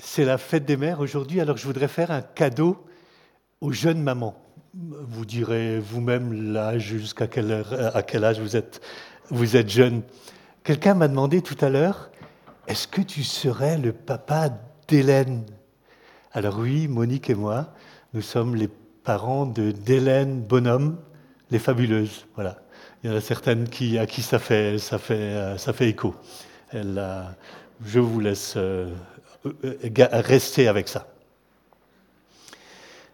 C'est 0.00 0.24
la 0.24 0.38
fête 0.38 0.64
des 0.64 0.76
mères 0.76 1.00
aujourd'hui, 1.00 1.40
alors 1.40 1.56
je 1.56 1.66
voudrais 1.66 1.88
faire 1.88 2.12
un 2.12 2.22
cadeau 2.22 2.84
aux 3.60 3.72
jeunes 3.72 4.00
mamans. 4.00 4.40
Vous 4.74 5.24
direz 5.24 5.80
vous-même 5.80 6.52
l'âge, 6.52 6.82
jusqu'à 6.82 7.26
quel, 7.26 7.64
à 7.94 8.02
quel 8.02 8.24
âge 8.24 8.38
vous 8.38 8.56
êtes, 8.56 8.80
vous 9.30 9.56
êtes 9.56 9.68
jeune. 9.68 10.02
Quelqu'un 10.62 10.94
m'a 10.94 11.08
demandé 11.08 11.42
tout 11.42 11.56
à 11.60 11.68
l'heure, 11.68 12.10
est-ce 12.68 12.86
que 12.86 13.00
tu 13.00 13.24
serais 13.24 13.76
le 13.76 13.92
papa 13.92 14.50
d'Hélène? 14.86 15.44
Alors 16.32 16.58
oui, 16.58 16.86
Monique 16.86 17.28
et 17.30 17.34
moi, 17.34 17.74
nous 18.14 18.22
sommes 18.22 18.54
les 18.54 18.68
parents 19.02 19.46
de 19.46 19.72
d'Hélène 19.72 20.42
Bonhomme, 20.42 20.98
les 21.50 21.58
fabuleuses. 21.58 22.26
Voilà. 22.36 22.58
Il 23.02 23.10
y 23.10 23.12
en 23.12 23.16
a 23.16 23.20
certaines 23.20 23.68
qui, 23.68 23.98
à 23.98 24.06
qui 24.06 24.22
ça 24.22 24.38
fait, 24.38 24.78
ça 24.78 24.98
fait, 24.98 25.56
ça 25.58 25.72
fait 25.72 25.88
écho. 25.88 26.14
Elle, 26.70 27.02
je 27.84 28.00
vous 28.00 28.20
laisse 28.20 28.54
euh, 28.56 28.88
euh, 28.90 28.94
rester 29.44 30.68
avec 30.68 30.88
ça. 30.88 31.06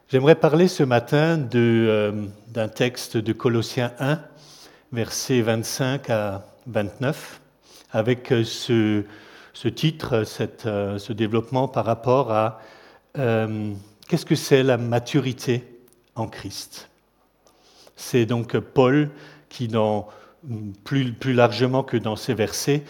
J'aimerais 0.09 0.35
parler 0.35 0.69
ce 0.69 0.83
matin 0.83 1.49
euh, 1.55 2.27
d'un 2.49 2.69
texte 2.69 3.17
de 3.17 3.33
Colossiens 3.33 3.93
1, 3.99 4.21
versets 4.93 5.41
25 5.41 6.11
à 6.11 6.45
29, 6.67 7.41
avec 7.93 8.33
ce, 8.45 9.03
ce 9.53 9.69
titre, 9.69 10.25
cette, 10.25 10.63
ce 10.63 11.13
développement 11.13 11.69
par 11.69 11.85
rapport 11.85 12.33
à 12.33 12.61
qu'est-ce 13.15 14.27
que 14.27 14.35
c'est 14.35 14.63
la 14.63 14.77
maturité 14.77 15.65
en 16.17 16.27
Christ? 16.27 16.91
C'est 17.97 18.27
donc 18.27 18.59
Paul 18.59 19.11
qui, 19.49 19.69
dans, 19.69 20.09
plus, 20.85 21.13
plus 21.13 21.33
largement 21.33 21.83
que 21.83 21.97
dans 21.97 22.17
ces 22.17 22.35
versets, 22.35 22.83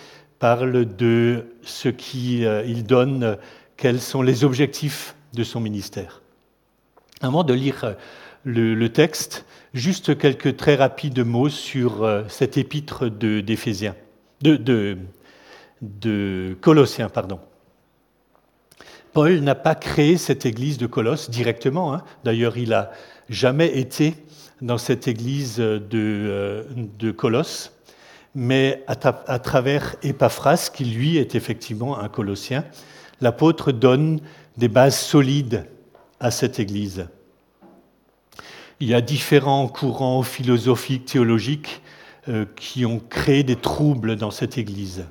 parle 0.45 0.85
de 0.85 1.47
ce 1.63 1.89
qu'il 1.89 2.45
euh, 2.45 2.83
donne, 2.83 3.39
quels 3.79 3.99
sont 3.99 4.21
les 4.21 4.45
objectifs 4.45 5.17
de 5.33 5.43
son 5.43 5.59
ministère. 5.59 6.21
Avant 7.23 7.45
de 7.45 7.55
lire 7.55 7.85
euh, 7.85 7.95
le, 8.45 8.89
texte, 8.89 9.47
juste 9.73 10.19
quelques 10.19 10.59
très 10.59 10.75
rapides 10.75 11.25
mots 11.25 11.49
sur 11.49 12.05
euh, 12.05 12.25
cette 12.29 12.59
épître 12.59 13.09
de, 13.09 13.41
de, 14.43 14.99
de, 15.81 16.57
Colossiens, 16.61 17.09
pardon. 17.09 17.41
Paul 19.15 19.41
n'a 19.41 19.55
pas 19.55 19.75
créé 19.75 20.19
cette 20.19 20.45
église 20.45 20.77
de 20.77 20.87
Colosse 20.87 21.31
directement. 21.31 21.95
Hein. 21.95 22.03
D'ailleurs, 22.23 22.59
il 22.59 22.69
n'a 22.69 22.91
jamais 23.31 23.79
été 23.79 24.13
dans 24.61 24.77
cette 24.77 25.09
église 25.09 25.57
de, 25.57 26.67
de 26.99 27.11
Colosse 27.13 27.74
mais 28.35 28.85
à, 28.87 28.97
travers 29.39 29.97
Epaphras, 30.03 30.71
qui 30.75 30.85
lui 30.85 31.19
est 31.19 31.35
effectivement 31.35 31.99
un 31.99 32.09
Colossien, 32.09 32.65
l'apôtre 33.21 33.71
donne 33.71 34.21
des 34.57 34.69
bases 34.69 34.99
solides 34.99 35.67
à 36.21 36.31
cette 36.31 36.59
Église. 36.59 37.07
Il 38.81 38.89
y 38.89 38.95
a 38.95 39.01
différents 39.01 39.69
courants 39.69 40.23
philosophiques, 40.23 41.05
théologiques 41.05 41.81
euh, 42.29 42.45
qui 42.57 42.85
ont 42.85 42.99
créé 42.99 43.45
des 43.45 43.57
troubles 43.57 44.17
dans 44.17 44.33
cette 44.33 44.59
Église. 44.59 45.05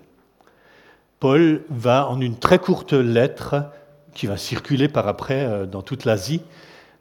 Paul 1.19 1.63
va, 1.69 2.09
en 2.09 2.19
une 2.19 2.38
très 2.38 2.59
courte 2.59 2.94
lettre, 2.94 3.71
qui 4.13 4.27
va 4.27 4.35
circuler 4.35 4.89
par 4.89 5.07
après 5.07 5.45
euh, 5.45 5.66
dans 5.66 5.81
toute 5.81 6.03
l'Asie, 6.03 6.41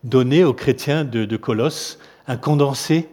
donner 0.04 0.44
aux 0.44 0.54
chrétiens 0.54 1.04
de 1.04 1.36
Colosse 1.36 1.98
un 2.26 2.36
condensé 2.36 3.08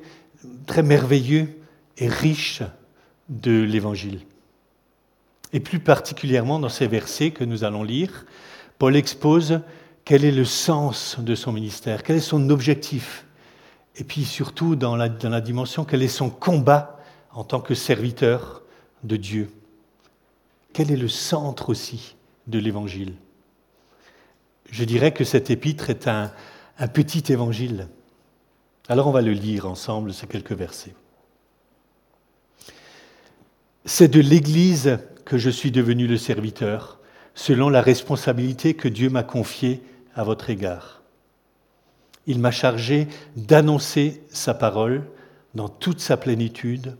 très 0.65 0.83
merveilleux 0.83 1.59
et 1.97 2.07
riche 2.07 2.63
de 3.29 3.61
l'Évangile. 3.61 4.21
Et 5.53 5.59
plus 5.59 5.79
particulièrement 5.79 6.59
dans 6.59 6.69
ces 6.69 6.87
versets 6.87 7.31
que 7.31 7.43
nous 7.43 7.63
allons 7.63 7.83
lire, 7.83 8.25
Paul 8.77 8.95
expose 8.95 9.61
quel 10.05 10.25
est 10.25 10.31
le 10.31 10.45
sens 10.45 11.17
de 11.19 11.35
son 11.35 11.51
ministère, 11.51 12.03
quel 12.03 12.17
est 12.17 12.19
son 12.21 12.49
objectif, 12.49 13.25
et 13.95 14.03
puis 14.03 14.25
surtout 14.25 14.75
dans 14.75 14.95
la, 14.95 15.09
dans 15.09 15.29
la 15.29 15.41
dimension 15.41 15.85
quel 15.85 16.01
est 16.01 16.07
son 16.07 16.29
combat 16.29 16.99
en 17.31 17.43
tant 17.43 17.59
que 17.59 17.75
serviteur 17.75 18.63
de 19.03 19.15
Dieu. 19.15 19.49
Quel 20.73 20.91
est 20.91 20.97
le 20.97 21.07
centre 21.07 21.69
aussi 21.69 22.15
de 22.47 22.59
l'Évangile? 22.59 23.13
Je 24.71 24.83
dirais 24.83 25.13
que 25.13 25.23
cet 25.23 25.49
épître 25.49 25.89
est 25.89 26.07
un, 26.07 26.31
un 26.77 26.87
petit 26.87 27.31
évangile. 27.31 27.87
Alors 28.87 29.07
on 29.07 29.11
va 29.11 29.21
le 29.21 29.31
lire 29.31 29.67
ensemble, 29.67 30.13
ces 30.13 30.27
quelques 30.27 30.53
versets. 30.53 30.93
C'est 33.91 34.07
de 34.07 34.21
l'Église 34.21 34.99
que 35.25 35.39
je 35.39 35.49
suis 35.49 35.71
devenu 35.71 36.05
le 36.05 36.17
serviteur, 36.17 36.99
selon 37.33 37.69
la 37.69 37.81
responsabilité 37.81 38.75
que 38.75 38.87
Dieu 38.87 39.09
m'a 39.09 39.23
confiée 39.23 39.81
à 40.13 40.23
votre 40.23 40.51
égard. 40.51 41.01
Il 42.27 42.37
m'a 42.37 42.51
chargé 42.51 43.07
d'annoncer 43.35 44.21
sa 44.29 44.53
parole 44.53 45.05
dans 45.55 45.69
toute 45.69 46.01
sa 46.01 46.17
plénitude, 46.17 46.97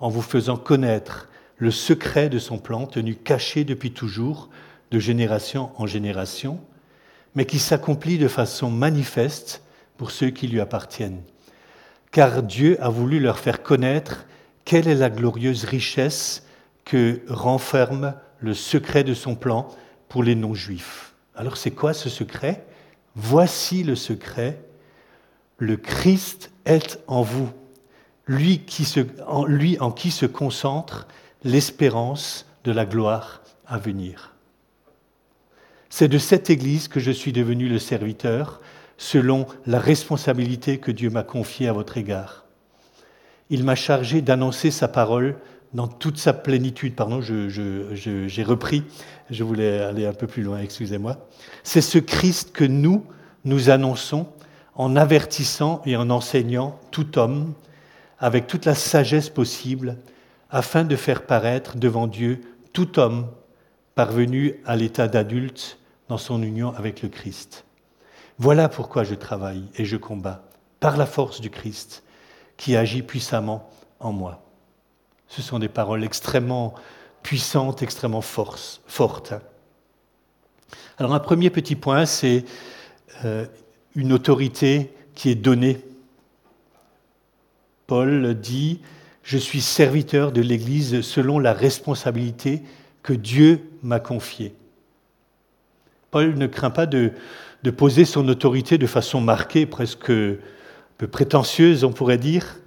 en 0.00 0.08
vous 0.08 0.22
faisant 0.22 0.56
connaître 0.56 1.28
le 1.56 1.70
secret 1.70 2.28
de 2.28 2.40
son 2.40 2.58
plan 2.58 2.86
tenu 2.86 3.14
caché 3.14 3.62
depuis 3.62 3.92
toujours, 3.92 4.48
de 4.90 4.98
génération 4.98 5.70
en 5.76 5.86
génération, 5.86 6.58
mais 7.36 7.46
qui 7.46 7.60
s'accomplit 7.60 8.18
de 8.18 8.28
façon 8.28 8.72
manifeste 8.72 9.62
pour 9.96 10.10
ceux 10.10 10.30
qui 10.30 10.48
lui 10.48 10.60
appartiennent. 10.60 11.22
Car 12.10 12.42
Dieu 12.42 12.76
a 12.82 12.88
voulu 12.88 13.20
leur 13.20 13.38
faire 13.38 13.62
connaître 13.62 14.26
quelle 14.64 14.88
est 14.88 14.94
la 14.94 15.10
glorieuse 15.10 15.64
richesse 15.64 16.46
que 16.84 17.20
renferme 17.28 18.14
le 18.40 18.54
secret 18.54 19.04
de 19.04 19.14
son 19.14 19.34
plan 19.34 19.68
pour 20.08 20.22
les 20.22 20.34
non-juifs? 20.34 21.14
Alors 21.34 21.56
c'est 21.56 21.70
quoi 21.70 21.94
ce 21.94 22.08
secret? 22.08 22.64
Voici 23.14 23.82
le 23.82 23.94
secret. 23.94 24.58
Le 25.58 25.76
Christ 25.76 26.50
est 26.64 26.98
en 27.06 27.22
vous, 27.22 27.48
lui, 28.26 28.62
lui 29.46 29.78
en 29.78 29.92
qui 29.92 30.10
se 30.10 30.26
concentre 30.26 31.06
l'espérance 31.44 32.46
de 32.64 32.72
la 32.72 32.86
gloire 32.86 33.42
à 33.66 33.78
venir. 33.78 34.32
C'est 35.90 36.08
de 36.08 36.18
cette 36.18 36.50
Église 36.50 36.88
que 36.88 36.98
je 36.98 37.12
suis 37.12 37.32
devenu 37.32 37.68
le 37.68 37.78
serviteur, 37.78 38.60
selon 38.96 39.46
la 39.66 39.78
responsabilité 39.78 40.78
que 40.78 40.90
Dieu 40.90 41.10
m'a 41.10 41.22
confiée 41.22 41.68
à 41.68 41.72
votre 41.72 41.98
égard 41.98 42.43
il 43.50 43.64
m'a 43.64 43.74
chargé 43.74 44.22
d'annoncer 44.22 44.70
sa 44.70 44.88
parole 44.88 45.36
dans 45.72 45.88
toute 45.88 46.18
sa 46.18 46.32
plénitude. 46.32 46.94
Pardon, 46.94 47.20
j'ai 47.20 48.42
repris, 48.42 48.84
je 49.30 49.44
voulais 49.44 49.80
aller 49.80 50.06
un 50.06 50.12
peu 50.12 50.26
plus 50.26 50.42
loin, 50.42 50.60
excusez-moi. 50.60 51.28
C'est 51.62 51.80
ce 51.80 51.98
Christ 51.98 52.52
que 52.52 52.64
nous, 52.64 53.04
nous 53.44 53.70
annonçons 53.70 54.26
en 54.76 54.96
avertissant 54.96 55.82
et 55.84 55.96
en 55.96 56.10
enseignant 56.10 56.78
tout 56.90 57.18
homme 57.18 57.54
avec 58.18 58.46
toute 58.46 58.64
la 58.64 58.74
sagesse 58.74 59.28
possible, 59.28 59.96
afin 60.50 60.84
de 60.84 60.96
faire 60.96 61.26
paraître 61.26 61.76
devant 61.76 62.06
Dieu 62.06 62.40
tout 62.72 62.98
homme 62.98 63.26
parvenu 63.94 64.54
à 64.64 64.76
l'état 64.76 65.08
d'adulte 65.08 65.78
dans 66.08 66.16
son 66.16 66.42
union 66.42 66.72
avec 66.76 67.02
le 67.02 67.08
Christ. 67.08 67.64
Voilà 68.38 68.68
pourquoi 68.68 69.02
je 69.04 69.14
travaille 69.14 69.64
et 69.76 69.84
je 69.84 69.96
combats, 69.96 70.44
par 70.80 70.96
la 70.96 71.06
force 71.06 71.40
du 71.40 71.50
Christ 71.50 72.03
qui 72.56 72.76
agit 72.76 73.02
puissamment 73.02 73.70
en 74.00 74.12
moi. 74.12 74.42
Ce 75.28 75.42
sont 75.42 75.58
des 75.58 75.68
paroles 75.68 76.04
extrêmement 76.04 76.74
puissantes, 77.22 77.82
extrêmement 77.82 78.20
fortes. 78.20 79.34
Alors 80.98 81.14
un 81.14 81.20
premier 81.20 81.50
petit 81.50 81.74
point, 81.74 82.06
c'est 82.06 82.44
euh, 83.24 83.46
une 83.94 84.12
autorité 84.12 84.92
qui 85.14 85.30
est 85.30 85.34
donnée. 85.34 85.80
Paul 87.86 88.34
dit, 88.34 88.80
je 89.22 89.38
suis 89.38 89.60
serviteur 89.60 90.32
de 90.32 90.40
l'Église 90.40 91.00
selon 91.00 91.38
la 91.38 91.52
responsabilité 91.52 92.62
que 93.02 93.12
Dieu 93.12 93.70
m'a 93.82 94.00
confiée. 94.00 94.54
Paul 96.10 96.34
ne 96.34 96.46
craint 96.46 96.70
pas 96.70 96.86
de, 96.86 97.12
de 97.62 97.70
poser 97.70 98.04
son 98.04 98.28
autorité 98.28 98.78
de 98.78 98.86
façon 98.86 99.20
marquée, 99.20 99.66
presque 99.66 100.12
peu 100.98 101.06
prétentieuse, 101.06 101.84
on 101.84 101.92
pourrait 101.92 102.18
dire. 102.18 102.60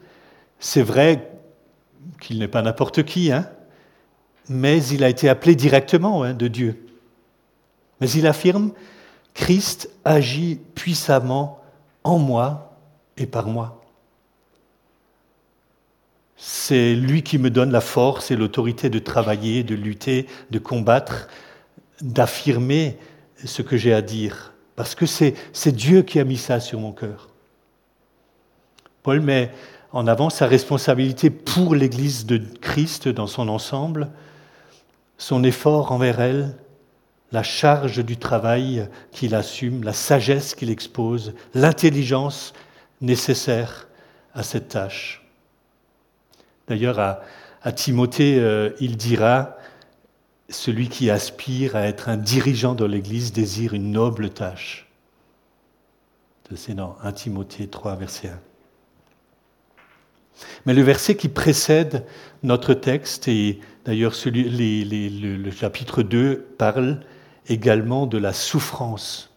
C'est 0.60 0.82
vrai 0.82 1.32
qu'il 2.22 2.40
n'est 2.40 2.48
pas 2.48 2.62
n'importe 2.62 3.04
qui, 3.04 3.32
hein, 3.32 3.50
mais 4.50 4.84
il 4.86 5.04
a 5.04 5.10
été 5.10 5.30
appelé 5.30 5.56
directement 5.56 6.24
hein, 6.24 6.34
de 6.34 6.48
Dieu. 6.48 6.86
Mais 8.00 8.10
il 8.12 8.28
affirme, 8.28 8.72
Christ 9.34 9.90
agit 10.06 10.60
puissamment 10.76 11.62
en 12.04 12.18
moi 12.18 12.78
et 13.18 13.26
par 13.26 13.48
moi. 13.48 13.82
C'est 16.38 16.94
lui 16.94 17.24
qui 17.24 17.40
me 17.40 17.50
donne 17.50 17.72
la 17.72 17.82
force 17.82 18.30
et 18.30 18.36
l'autorité 18.36 18.90
de 18.90 19.00
travailler, 19.00 19.64
de 19.64 19.74
lutter, 19.74 20.28
de 20.52 20.60
combattre, 20.60 21.28
d'affirmer 22.02 22.98
ce 23.44 23.64
que 23.64 23.76
j'ai 23.76 23.94
à 23.94 24.04
dire. 24.04 24.54
Parce 24.76 24.94
que 24.94 25.08
c'est 25.08 25.36
Dieu 25.72 26.04
qui 26.04 26.20
a 26.20 26.24
mis 26.24 26.38
ça 26.38 26.60
sur 26.60 26.80
mon 26.80 26.92
cœur. 26.92 27.30
Paul 29.08 29.22
met 29.22 29.54
en 29.94 30.06
avant 30.06 30.30
sa 30.30 30.48
responsabilité 30.48 31.30
pour 31.30 31.76
l'Église 31.76 32.26
de 32.26 32.40
Christ 32.60 33.08
dans 33.08 33.26
son 33.26 33.48
ensemble, 33.48 34.10
son 35.18 35.46
effort 35.46 35.94
envers 35.94 36.20
elle, 36.20 36.58
la 37.32 37.42
charge 37.42 38.04
du 38.04 38.18
travail 38.18 38.90
qu'il 39.14 39.34
assume, 39.34 39.86
la 39.86 39.94
sagesse 39.94 40.56
qu'il 40.56 40.70
expose, 40.70 41.34
l'intelligence 41.54 42.52
nécessaire 43.00 43.88
à 44.34 44.44
cette 44.44 44.68
tâche. 44.68 45.26
D'ailleurs, 46.68 47.00
à, 47.00 47.72
Timothée, 47.72 48.38
euh, 48.42 48.72
il 48.82 48.98
dira, 48.98 49.56
celui 50.50 50.90
qui 50.90 51.10
aspire 51.10 51.78
à 51.78 51.84
être 51.84 52.10
un 52.10 52.18
dirigeant 52.18 52.76
de 52.76 52.84
l'Église 52.84 53.32
désire 53.32 53.74
une 53.74 53.90
noble 53.94 54.32
tâche. 54.32 54.92
C'est 56.54 56.76
dans 56.76 56.98
1 57.04 57.14
Timothée 57.14 57.70
3, 57.70 57.96
verset 57.96 58.28
1. 58.28 58.47
Mais 60.66 60.74
le 60.74 60.82
verset 60.82 61.16
qui 61.16 61.30
précède 61.30 62.06
notre 62.44 62.74
texte, 62.74 63.28
et 63.28 63.60
d'ailleurs 63.86 64.14
le 64.26 65.52
chapitre 65.52 66.04
2 66.04 66.48
parle 66.58 67.02
également 67.48 68.08
de 68.08 68.18
la 68.18 68.34
souffrance 68.34 69.34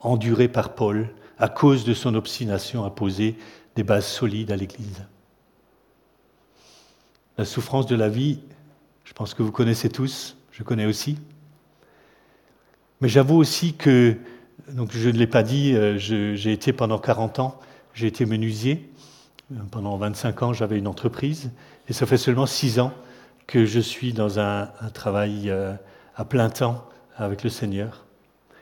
endurée 0.00 0.48
par 0.48 0.74
Paul 0.74 1.10
à 1.38 1.48
cause 1.48 1.84
de 1.84 1.94
son 1.94 2.14
obstination 2.14 2.84
à 2.84 2.90
poser 2.90 3.36
des 3.76 3.82
bases 3.82 4.06
solides 4.06 4.52
à 4.52 4.56
l'Église. 4.56 5.04
La 7.38 7.44
souffrance 7.44 7.86
de 7.86 7.96
la 7.96 8.08
vie, 8.08 8.40
je 9.04 9.12
pense 9.12 9.34
que 9.34 9.42
vous 9.42 9.52
connaissez 9.52 9.88
tous, 9.88 10.36
je 10.52 10.62
connais 10.62 10.86
aussi. 10.86 11.18
Mais 13.00 13.08
j'avoue 13.08 13.36
aussi 13.36 13.74
que, 13.74 14.16
je 14.90 15.08
ne 15.08 15.16
l'ai 15.16 15.26
pas 15.26 15.42
dit, 15.42 15.74
euh, 15.74 15.96
j'ai 15.96 16.52
été 16.52 16.72
pendant 16.74 16.98
40 16.98 17.38
ans, 17.38 17.58
j'ai 17.94 18.06
été 18.06 18.26
menuisier. 18.26 18.89
Pendant 19.72 19.96
25 19.96 20.42
ans, 20.42 20.52
j'avais 20.52 20.78
une 20.78 20.86
entreprise. 20.86 21.50
Et 21.88 21.92
ça 21.92 22.06
fait 22.06 22.18
seulement 22.18 22.46
6 22.46 22.78
ans 22.78 22.92
que 23.48 23.64
je 23.64 23.80
suis 23.80 24.12
dans 24.12 24.38
un, 24.38 24.66
travail 24.94 25.50
euh, 25.50 25.74
à 26.14 26.24
plein 26.24 26.48
temps 26.50 26.88
avec 27.16 27.42
le 27.42 27.50
Seigneur. 27.50 28.04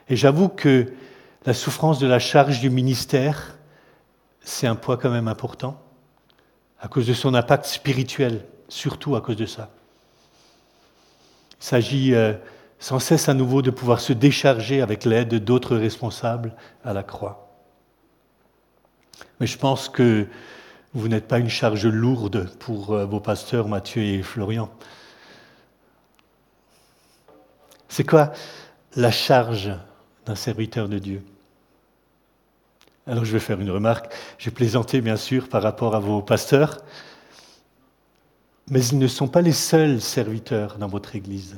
Et 0.09 0.15
j'avoue 0.15 0.49
que 0.49 0.91
la 1.45 1.53
souffrance 1.53 1.99
de 1.99 2.07
la 2.07 2.17
charge 2.17 2.59
du 2.59 2.71
ministère, 2.71 3.55
c'est 4.41 4.65
un 4.65 4.75
poids 4.75 4.97
quand 4.97 5.11
même 5.11 5.27
important, 5.27 5.79
à 6.81 6.87
cause 6.87 7.05
de 7.05 7.13
son 7.13 7.35
impact 7.35 7.65
spirituel, 7.65 8.43
surtout 8.67 9.15
à 9.15 9.21
cause 9.21 9.35
de 9.35 9.45
ça. 9.45 9.69
Il 11.61 11.65
s'agit 11.65 12.15
euh, 12.15 12.33
sans 12.79 12.97
cesse 12.97 13.29
à 13.29 13.35
nouveau 13.35 13.61
de 13.61 13.69
pouvoir 13.69 13.99
se 13.99 14.13
décharger 14.13 14.81
avec 14.81 15.05
l'aide 15.05 15.35
d'autres 15.35 15.75
responsables 15.75 16.55
à 16.83 16.93
la 16.93 17.03
croix. 17.03 17.47
Mais 19.39 19.45
je 19.45 19.57
pense 19.57 19.87
que 19.87 20.27
vous 20.93 21.07
n'êtes 21.07 21.27
pas 21.27 21.39
une 21.39 21.49
charge 21.49 21.85
lourde 21.85 22.49
pour 22.59 22.93
euh, 22.93 23.05
vos 23.05 23.19
pasteurs 23.19 23.67
Mathieu 23.67 24.01
et 24.01 24.23
Florian. 24.23 24.69
C'est 27.87 28.03
quoi 28.03 28.31
la 28.95 29.11
charge 29.11 29.71
d'un 30.25 30.35
serviteur 30.35 30.89
de 30.89 30.99
Dieu? 30.99 31.23
Alors 33.05 33.25
je 33.25 33.31
vais 33.31 33.39
faire 33.39 33.59
une 33.59 33.71
remarque. 33.71 34.13
J'ai 34.37 34.51
plaisanté 34.51 35.01
bien 35.01 35.17
sûr 35.17 35.49
par 35.49 35.63
rapport 35.63 35.95
à 35.95 35.99
vos 35.99 36.21
pasteurs, 36.21 36.77
mais 38.69 38.85
ils 38.85 38.99
ne 38.99 39.07
sont 39.07 39.27
pas 39.27 39.41
les 39.41 39.53
seuls 39.53 40.01
serviteurs 40.01 40.77
dans 40.77 40.87
votre 40.87 41.15
Église. 41.15 41.57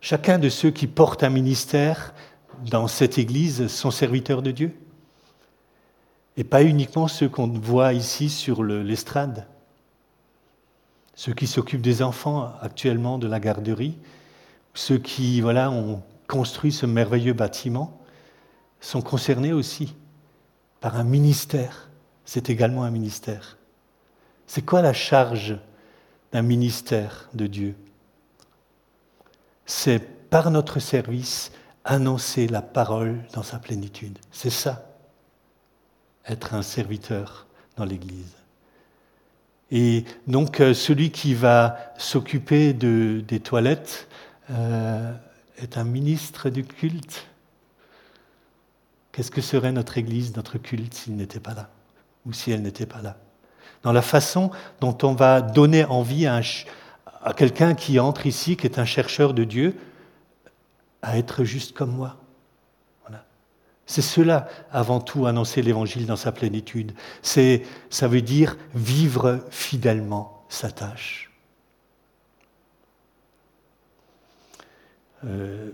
Chacun 0.00 0.38
de 0.38 0.48
ceux 0.48 0.70
qui 0.70 0.86
portent 0.86 1.24
un 1.24 1.30
ministère 1.30 2.14
dans 2.70 2.86
cette 2.86 3.18
Église 3.18 3.66
sont 3.66 3.90
serviteurs 3.90 4.42
de 4.42 4.52
Dieu. 4.52 4.76
Et 6.38 6.44
pas 6.44 6.62
uniquement 6.62 7.08
ceux 7.08 7.28
qu'on 7.28 7.48
voit 7.48 7.92
ici 7.92 8.30
sur 8.30 8.62
l'estrade. 8.62 9.46
Ceux 11.16 11.34
qui 11.34 11.48
s'occupent 11.48 11.82
des 11.82 12.00
enfants 12.00 12.52
actuellement 12.62 13.18
de 13.18 13.26
la 13.26 13.40
garderie, 13.40 13.98
ceux 14.72 14.98
qui 14.98 15.40
voilà, 15.40 15.68
ont 15.72 16.00
construit 16.28 16.70
ce 16.70 16.86
merveilleux 16.86 17.32
bâtiment, 17.32 18.00
sont 18.80 19.02
concernés 19.02 19.52
aussi 19.52 19.96
par 20.80 20.96
un 20.96 21.02
ministère. 21.02 21.90
C'est 22.24 22.50
également 22.50 22.84
un 22.84 22.90
ministère. 22.92 23.58
C'est 24.46 24.62
quoi 24.64 24.80
la 24.80 24.92
charge 24.92 25.58
d'un 26.30 26.42
ministère 26.42 27.28
de 27.34 27.48
Dieu? 27.48 27.74
C'est 29.66 29.98
par 30.30 30.52
notre 30.52 30.78
service 30.78 31.50
annoncer 31.84 32.46
la 32.46 32.62
parole 32.62 33.18
dans 33.32 33.42
sa 33.42 33.58
plénitude. 33.58 34.18
C'est 34.30 34.50
ça, 34.50 34.87
être 36.28 36.54
un 36.54 36.62
serviteur 36.62 37.46
dans 37.76 37.84
l'Église. 37.84 38.36
Et 39.70 40.04
donc 40.26 40.60
euh, 40.60 40.72
celui 40.72 41.10
qui 41.10 41.34
va 41.34 41.78
s'occuper 41.98 42.72
de, 42.72 43.22
des 43.26 43.40
toilettes 43.40 44.08
euh, 44.50 45.12
est 45.58 45.76
un 45.76 45.84
ministre 45.84 46.48
du 46.50 46.64
culte. 46.64 47.26
Qu'est-ce 49.12 49.30
que 49.30 49.40
serait 49.40 49.72
notre 49.72 49.98
Église, 49.98 50.36
notre 50.36 50.58
culte, 50.58 50.94
s'il 50.94 51.16
n'était 51.16 51.40
pas 51.40 51.54
là 51.54 51.68
Ou 52.24 52.32
si 52.32 52.50
elle 52.50 52.62
n'était 52.62 52.86
pas 52.86 53.02
là? 53.02 53.16
Dans 53.82 53.92
la 53.92 54.02
façon 54.02 54.50
dont 54.80 54.96
on 55.02 55.12
va 55.12 55.40
donner 55.40 55.84
envie 55.84 56.26
à 56.26 56.42
quelqu'un 57.36 57.74
qui 57.74 57.98
entre 57.98 58.26
ici, 58.26 58.56
qui 58.56 58.66
est 58.66 58.78
un 58.78 58.84
chercheur 58.84 59.34
de 59.34 59.44
Dieu, 59.44 59.76
à 61.02 61.18
être 61.18 61.44
juste 61.44 61.76
comme 61.76 61.92
moi. 61.92 62.16
C'est 63.88 64.02
cela, 64.02 64.48
avant 64.70 65.00
tout, 65.00 65.24
annoncer 65.24 65.62
l'Évangile 65.62 66.04
dans 66.04 66.16
sa 66.16 66.30
plénitude. 66.30 66.92
C'est, 67.22 67.62
ça 67.88 68.06
veut 68.06 68.20
dire 68.20 68.58
vivre 68.74 69.40
fidèlement 69.48 70.44
sa 70.50 70.70
tâche. 70.70 71.30
Euh, 75.24 75.70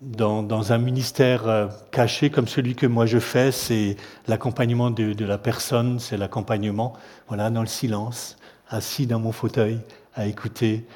dans, 0.00 0.72
un 0.72 0.78
ministère 0.78 1.48
euh, 1.48 1.66
caché 1.90 2.30
comme 2.30 2.46
celui 2.46 2.76
que 2.76 2.86
moi 2.86 3.04
je 3.04 3.18
fais, 3.18 3.50
c'est 3.50 3.96
l'accompagnement 4.28 4.92
de, 4.92 5.24
la 5.24 5.36
personne, 5.36 5.98
c'est 5.98 6.16
l'accompagnement, 6.16 6.92
voilà, 7.26 7.50
dans 7.50 7.62
le 7.62 7.66
silence, 7.66 8.36
assis 8.68 9.08
dans 9.08 9.18
mon 9.18 9.32
fauteuil, 9.32 9.80
à 10.14 10.26
écouter 10.26 10.86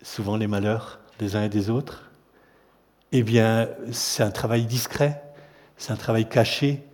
souvent 0.00 0.36
les 0.36 0.46
malheurs 0.46 1.00
des 1.18 1.34
uns 1.34 1.42
et 1.42 1.48
des 1.48 1.70
autres. 1.70 2.04
Eh 3.10 3.24
bien, 3.24 3.68
c'est 3.90 4.22
un 4.22 4.30
travail 4.30 4.64
discret, 4.64 5.20
c'est 5.80 5.92
un 5.92 5.96
travail 5.96 6.28
caché, 6.28 6.84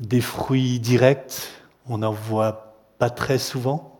des 0.00 0.22
fruits 0.22 0.80
directs, 0.80 1.42
on 1.86 1.98
n'en 1.98 2.12
voit 2.12 2.74
pas 2.98 3.10
très 3.10 3.38
souvent 3.38 3.96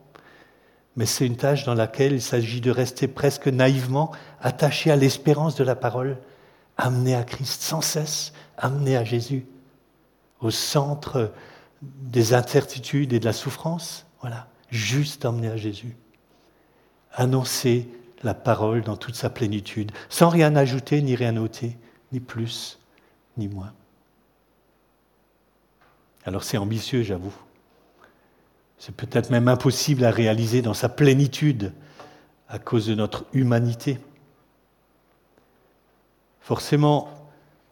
mais 0.97 1.05
c'est 1.05 1.27
une 1.27 1.37
tâche 1.37 1.65
dans 1.65 1.75
laquelle 1.75 2.13
il 2.13 2.23
s'agit 2.23 2.63
de 2.63 2.71
rester 2.71 3.07
presque 3.07 3.49
naïvement 3.49 4.11
attaché 4.41 4.91
à 4.91 4.97
l'espérance 4.97 5.55
de 5.55 5.65
la 5.65 5.77
parole, 5.77 6.19
amené 6.79 7.15
à 7.15 7.23
Christ 7.23 7.61
sans 7.61 7.83
cesse, 7.83 8.33
amené 8.57 8.97
à 8.97 9.05
Jésus, 9.05 9.47
au 10.41 10.51
centre 10.51 11.33
des 11.83 12.33
incertitudes 12.33 13.13
et 13.13 13.21
de 13.21 13.27
la 13.27 13.35
souffrance. 13.35 14.07
Voilà, 14.23 14.49
juste 14.71 15.27
emmené 15.27 15.49
à 15.49 15.57
Jésus. 15.59 15.97
Annoncer 17.13 17.89
la 18.23 18.35
parole 18.35 18.83
dans 18.83 18.97
toute 18.97 19.15
sa 19.15 19.29
plénitude, 19.29 19.93
sans 20.09 20.31
rien 20.31 20.57
ajouter 20.57 21.03
ni 21.03 21.15
rien 21.15 21.37
ôter, 21.37 21.77
ni 22.13 22.21
plus 22.21 22.79
ni 23.37 23.49
moins. 23.49 23.73
Alors 26.27 26.43
c'est 26.43 26.59
ambitieux, 26.59 27.05
j'avoue. 27.05 27.35
C'est 28.79 28.95
peut-être 28.95 29.31
même 29.31 29.47
impossible 29.47 30.05
à 30.05 30.11
réaliser 30.11 30.61
dans 30.61 30.75
sa 30.75 30.89
plénitude 30.89 31.73
à 32.49 32.59
cause 32.59 32.89
de 32.89 32.97
notre 32.97 33.25
humanité. 33.33 34.01
Forcément, 36.41 37.09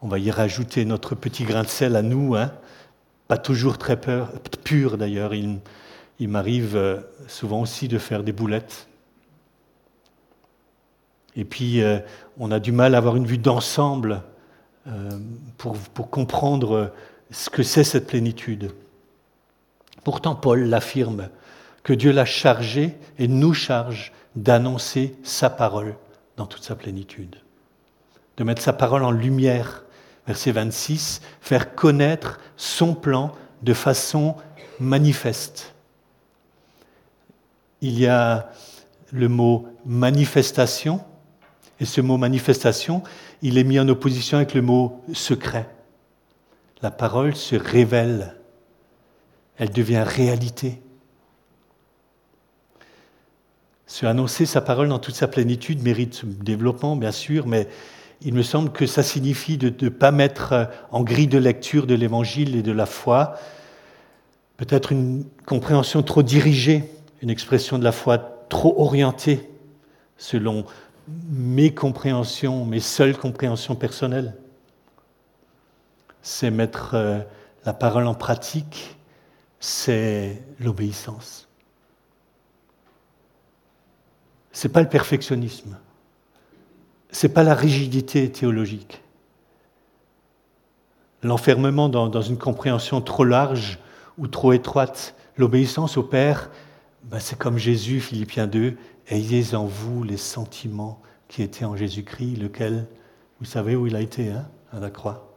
on 0.02 0.08
va 0.08 0.20
y 0.20 0.30
rajouter 0.30 0.84
notre 0.84 1.16
petit 1.16 1.42
grain 1.42 1.62
de 1.62 1.68
sel 1.68 1.96
à 1.96 2.02
nous, 2.02 2.36
hein. 2.36 2.52
pas 3.26 3.38
toujours 3.38 3.76
très 3.76 4.00
pur 4.00 4.98
d'ailleurs. 4.98 5.34
Il, 5.34 6.28
m'arrive 6.28 6.76
euh, 6.76 7.00
souvent 7.26 7.60
aussi 7.60 7.88
de 7.88 7.98
faire 7.98 8.22
des 8.22 8.32
boulettes. 8.32 8.88
Et 11.34 11.44
puis, 11.44 11.82
euh, 11.82 11.98
on 12.38 12.52
a 12.52 12.60
du 12.60 12.70
mal 12.70 12.94
à 12.94 12.98
avoir 12.98 13.16
une 13.16 13.26
vue 13.26 13.38
d'ensemble 13.38 14.22
euh, 14.86 15.10
pour, 15.58 15.76
pour 15.76 16.08
comprendre 16.08 16.92
ce 17.30 17.50
que 17.50 17.62
c'est 17.62 17.84
cette 17.84 18.06
plénitude. 18.06 18.72
Pourtant, 20.04 20.34
Paul 20.34 20.64
l'affirme, 20.64 21.28
que 21.82 21.92
Dieu 21.92 22.12
l'a 22.12 22.24
chargé 22.24 22.96
et 23.18 23.28
nous 23.28 23.54
charge 23.54 24.12
d'annoncer 24.36 25.14
sa 25.22 25.50
parole 25.50 25.94
dans 26.36 26.46
toute 26.46 26.64
sa 26.64 26.74
plénitude, 26.74 27.36
de 28.36 28.44
mettre 28.44 28.62
sa 28.62 28.72
parole 28.72 29.04
en 29.04 29.10
lumière. 29.10 29.84
Verset 30.26 30.52
26, 30.52 31.20
faire 31.42 31.74
connaître 31.74 32.40
son 32.56 32.94
plan 32.94 33.32
de 33.62 33.74
façon 33.74 34.36
manifeste. 34.80 35.74
Il 37.82 37.98
y 37.98 38.06
a 38.06 38.50
le 39.12 39.28
mot 39.28 39.68
manifestation, 39.84 41.02
et 41.78 41.84
ce 41.84 42.00
mot 42.00 42.16
manifestation, 42.16 43.02
il 43.42 43.58
est 43.58 43.64
mis 43.64 43.78
en 43.78 43.88
opposition 43.88 44.38
avec 44.38 44.54
le 44.54 44.62
mot 44.62 45.02
secret. 45.12 45.68
La 46.82 46.90
parole 46.90 47.34
se 47.34 47.56
révèle 47.56 48.34
elle 49.56 49.70
devient 49.70 50.04
réalité. 50.06 50.80
Se 53.86 54.06
annoncer 54.06 54.46
sa 54.46 54.60
parole 54.60 54.88
dans 54.88 54.98
toute 54.98 55.14
sa 55.14 55.28
plénitude 55.28 55.82
mérite 55.82 56.24
développement, 56.42 56.96
bien 56.96 57.12
sûr, 57.12 57.46
mais 57.46 57.68
il 58.22 58.34
me 58.34 58.42
semble 58.42 58.72
que 58.72 58.86
ça 58.86 59.02
signifie 59.02 59.56
de 59.56 59.72
ne 59.84 59.88
pas 59.88 60.10
mettre 60.10 60.68
en 60.90 61.02
grille 61.02 61.28
de 61.28 61.38
lecture 61.38 61.86
de 61.86 61.94
l'Évangile 61.94 62.56
et 62.56 62.62
de 62.62 62.72
la 62.72 62.86
foi 62.86 63.34
peut-être 64.56 64.92
une 64.92 65.24
compréhension 65.46 66.02
trop 66.02 66.22
dirigée, 66.22 66.84
une 67.22 67.30
expression 67.30 67.78
de 67.78 67.84
la 67.84 67.92
foi 67.92 68.18
trop 68.48 68.80
orientée 68.80 69.50
selon 70.16 70.64
mes 71.28 71.74
compréhensions, 71.74 72.64
mes 72.64 72.80
seules 72.80 73.16
compréhensions 73.16 73.74
personnelles. 73.74 74.34
C'est 76.26 76.50
mettre 76.50 76.94
euh, 76.94 77.20
la 77.66 77.74
parole 77.74 78.06
en 78.06 78.14
pratique, 78.14 78.96
c'est 79.60 80.42
l'obéissance. 80.58 81.48
Ce 84.50 84.66
n'est 84.66 84.72
pas 84.72 84.80
le 84.80 84.88
perfectionnisme, 84.88 85.76
ce 87.10 87.26
n'est 87.26 87.32
pas 87.32 87.42
la 87.42 87.54
rigidité 87.54 88.32
théologique. 88.32 89.02
L'enfermement 91.22 91.90
dans, 91.90 92.22
une 92.22 92.38
compréhension 92.38 93.02
trop 93.02 93.24
large 93.24 93.78
ou 94.16 94.26
trop 94.26 94.54
étroite. 94.54 95.14
L'obéissance 95.36 95.98
au 95.98 96.02
Père, 96.02 96.50
ben, 97.02 97.18
c'est 97.18 97.36
comme 97.36 97.58
Jésus, 97.58 98.00
Philippiens 98.00 98.46
2, 98.46 98.78
ayez 99.08 99.54
en 99.54 99.66
vous 99.66 100.04
les 100.04 100.16
sentiments 100.16 101.02
qui 101.28 101.42
étaient 101.42 101.66
en 101.66 101.76
Jésus-Christ, 101.76 102.36
lequel, 102.36 102.86
vous 103.40 103.46
savez 103.46 103.76
où 103.76 103.86
il 103.86 103.94
a 103.94 104.00
été, 104.00 104.30
hein, 104.30 104.48
à 104.72 104.80
la 104.80 104.88
croix? 104.88 105.33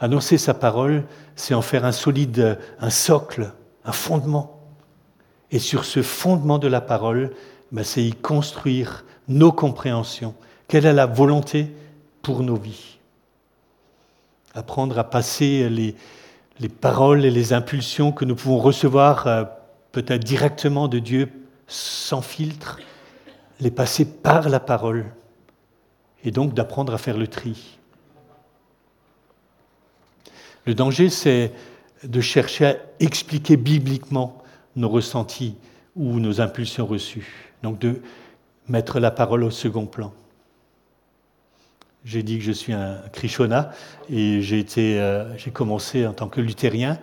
Annoncer 0.00 0.38
sa 0.38 0.54
parole, 0.54 1.04
c'est 1.36 1.54
en 1.54 1.62
faire 1.62 1.84
un 1.84 1.92
solide, 1.92 2.58
un 2.80 2.90
socle, 2.90 3.52
un 3.84 3.92
fondement. 3.92 4.58
Et 5.50 5.58
sur 5.58 5.84
ce 5.84 6.02
fondement 6.02 6.58
de 6.58 6.68
la 6.68 6.80
parole, 6.80 7.32
ben, 7.70 7.84
c'est 7.84 8.02
y 8.02 8.12
construire 8.12 9.04
nos 9.28 9.52
compréhensions. 9.52 10.34
Quelle 10.68 10.86
est 10.86 10.94
la 10.94 11.06
volonté 11.06 11.72
pour 12.22 12.42
nos 12.42 12.56
vies? 12.56 12.98
Apprendre 14.54 14.98
à 14.98 15.04
passer 15.04 15.68
les, 15.68 15.94
les 16.60 16.68
paroles 16.68 17.24
et 17.24 17.30
les 17.30 17.52
impulsions 17.52 18.10
que 18.10 18.24
nous 18.24 18.36
pouvons 18.36 18.58
recevoir 18.58 19.26
euh, 19.26 19.44
peut-être 19.92 20.24
directement 20.24 20.88
de 20.88 20.98
Dieu 20.98 21.30
sans 21.66 22.22
filtre, 22.22 22.78
les 23.60 23.70
passer 23.70 24.04
par 24.04 24.48
la 24.48 24.60
parole 24.60 25.06
et 26.24 26.30
donc 26.30 26.54
d'apprendre 26.54 26.94
à 26.94 26.98
faire 26.98 27.16
le 27.16 27.28
tri. 27.28 27.78
Le 30.70 30.74
danger, 30.74 31.08
c'est 31.08 31.50
de 32.04 32.20
chercher 32.20 32.66
à 32.66 32.76
expliquer 33.00 33.56
bibliquement 33.56 34.40
nos 34.76 34.88
ressentis 34.88 35.56
ou 35.96 36.20
nos 36.20 36.40
impulsions 36.40 36.86
reçues, 36.86 37.50
donc 37.64 37.80
de 37.80 38.00
mettre 38.68 39.00
la 39.00 39.10
parole 39.10 39.42
au 39.42 39.50
second 39.50 39.86
plan. 39.86 40.12
J'ai 42.04 42.22
dit 42.22 42.38
que 42.38 42.44
je 42.44 42.52
suis 42.52 42.72
un 42.72 42.98
Krishona 43.12 43.72
et 44.08 44.42
j'ai 44.42 44.64
euh, 44.78 45.36
j'ai 45.38 45.50
commencé 45.50 46.06
en 46.06 46.12
tant 46.12 46.28
que 46.28 46.40
luthérien. 46.40 47.00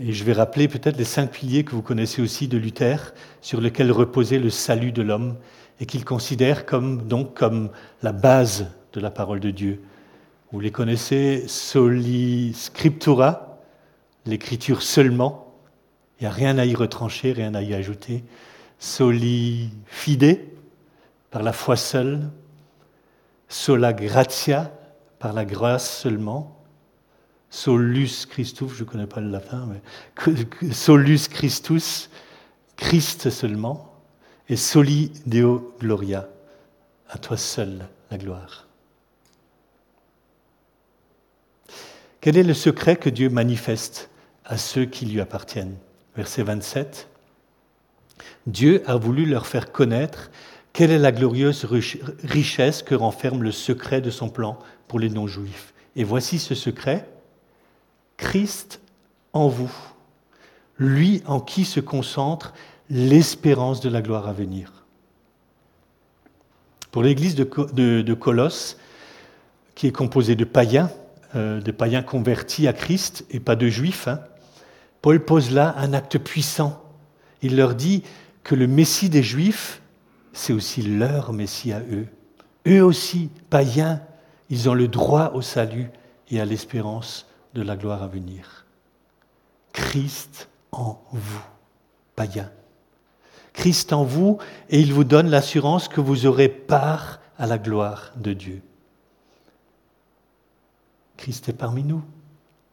Et 0.00 0.12
je 0.12 0.22
vais 0.22 0.34
rappeler 0.34 0.68
peut-être 0.68 0.96
les 0.96 1.02
cinq 1.04 1.32
piliers 1.32 1.64
que 1.64 1.72
vous 1.72 1.82
connaissez 1.82 2.22
aussi 2.22 2.46
de 2.46 2.56
Luther, 2.56 3.14
sur 3.40 3.60
lesquels 3.60 3.90
reposait 3.90 4.38
le 4.38 4.50
salut 4.50 4.92
de 4.92 5.02
l'homme 5.02 5.34
et 5.80 5.86
qu'il 5.86 6.04
considère 6.04 6.64
comme, 6.66 7.08
donc 7.08 7.34
comme 7.34 7.70
la 8.04 8.12
base 8.12 8.68
de 8.92 9.00
la 9.00 9.10
parole 9.10 9.40
de 9.40 9.50
Dieu. 9.50 9.80
Vous 10.52 10.60
les 10.60 10.70
connaissez, 10.70 11.48
soli 11.48 12.54
scriptura, 12.54 13.58
l'écriture 14.26 14.82
seulement, 14.82 15.54
il 16.18 16.22
n'y 16.22 16.28
a 16.28 16.30
rien 16.30 16.56
à 16.58 16.64
y 16.64 16.74
retrancher, 16.74 17.32
rien 17.32 17.54
à 17.54 17.62
y 17.62 17.74
ajouter. 17.74 18.24
Soli 18.78 19.70
fide, 19.86 20.40
par 21.30 21.42
la 21.42 21.52
foi 21.52 21.76
seule, 21.76 22.30
sola 23.48 23.92
gratia, 23.92 24.72
par 25.18 25.32
la 25.32 25.44
grâce 25.44 25.98
seulement, 25.98 26.64
solus 27.50 28.26
Christus, 28.28 28.72
je 28.72 28.84
ne 28.84 28.88
connais 28.88 29.06
pas 29.06 29.20
le 29.20 29.30
latin, 29.30 29.68
mais 29.68 30.72
solus 30.72 31.28
Christus, 31.28 32.08
Christ 32.76 33.30
seulement, 33.30 33.92
et 34.48 34.56
soli 34.56 35.12
Deo 35.26 35.74
Gloria, 35.80 36.28
à 37.08 37.18
toi 37.18 37.36
seul 37.36 37.88
la 38.10 38.18
gloire. 38.18 38.65
Quel 42.26 42.38
est 42.38 42.42
le 42.42 42.54
secret 42.54 42.96
que 42.96 43.08
Dieu 43.08 43.28
manifeste 43.28 44.10
à 44.44 44.56
ceux 44.56 44.84
qui 44.84 45.06
lui 45.06 45.20
appartiennent? 45.20 45.76
Verset 46.16 46.42
27. 46.42 47.08
Dieu 48.48 48.82
a 48.84 48.96
voulu 48.96 49.26
leur 49.26 49.46
faire 49.46 49.70
connaître 49.70 50.32
quelle 50.72 50.90
est 50.90 50.98
la 50.98 51.12
glorieuse 51.12 51.64
richesse 52.24 52.82
que 52.82 52.96
renferme 52.96 53.44
le 53.44 53.52
secret 53.52 54.00
de 54.00 54.10
son 54.10 54.28
plan 54.28 54.58
pour 54.88 54.98
les 54.98 55.08
non-juifs 55.08 55.72
Et 55.94 56.02
voici 56.02 56.40
ce 56.40 56.56
secret, 56.56 57.08
Christ 58.16 58.80
en 59.32 59.46
vous, 59.46 59.72
lui 60.78 61.22
en 61.26 61.38
qui 61.38 61.64
se 61.64 61.78
concentre 61.78 62.54
l'espérance 62.90 63.80
de 63.80 63.88
la 63.88 64.02
gloire 64.02 64.26
à 64.26 64.32
venir. 64.32 64.84
Pour 66.90 67.04
l'église 67.04 67.36
de, 67.36 68.14
Colosse, 68.14 68.78
qui 69.76 69.86
est 69.86 69.92
composée 69.92 70.34
de 70.34 70.44
païens, 70.44 70.90
de 71.34 71.70
païens 71.70 72.02
convertis 72.02 72.68
à 72.68 72.72
Christ 72.72 73.24
et 73.30 73.40
pas 73.40 73.56
de 73.56 73.68
juifs, 73.68 74.08
hein, 74.08 74.20
Paul 75.02 75.24
pose 75.24 75.50
là 75.50 75.74
un 75.78 75.92
acte 75.92 76.18
puissant. 76.18 76.82
Il 77.42 77.56
leur 77.56 77.74
dit 77.74 78.02
que 78.42 78.54
le 78.54 78.66
Messie 78.66 79.10
des 79.10 79.22
Juifs 79.22 79.80
c'est 80.36 80.52
aussi 80.52 80.82
leur 80.82 81.32
Messie 81.32 81.72
à 81.72 81.80
eux. 81.80 82.06
Eux 82.68 82.84
aussi, 82.84 83.30
païens, 83.48 84.02
ils 84.50 84.68
ont 84.68 84.74
le 84.74 84.86
droit 84.86 85.32
au 85.34 85.40
salut 85.40 85.88
et 86.30 86.40
à 86.40 86.44
l'espérance 86.44 87.26
de 87.54 87.62
la 87.62 87.74
gloire 87.74 88.02
à 88.02 88.06
venir. 88.06 88.66
Christ 89.72 90.48
en 90.72 91.00
vous, 91.12 91.42
païens. 92.16 92.50
Christ 93.54 93.94
en 93.94 94.04
vous, 94.04 94.36
et 94.68 94.78
il 94.78 94.92
vous 94.92 95.04
donne 95.04 95.30
l'assurance 95.30 95.88
que 95.88 96.02
vous 96.02 96.26
aurez 96.26 96.48
part 96.48 97.20
à 97.38 97.46
la 97.46 97.56
gloire 97.56 98.12
de 98.16 98.34
Dieu. 98.34 98.62
Christ 101.16 101.48
est 101.48 101.54
parmi 101.54 101.82
nous 101.82 102.02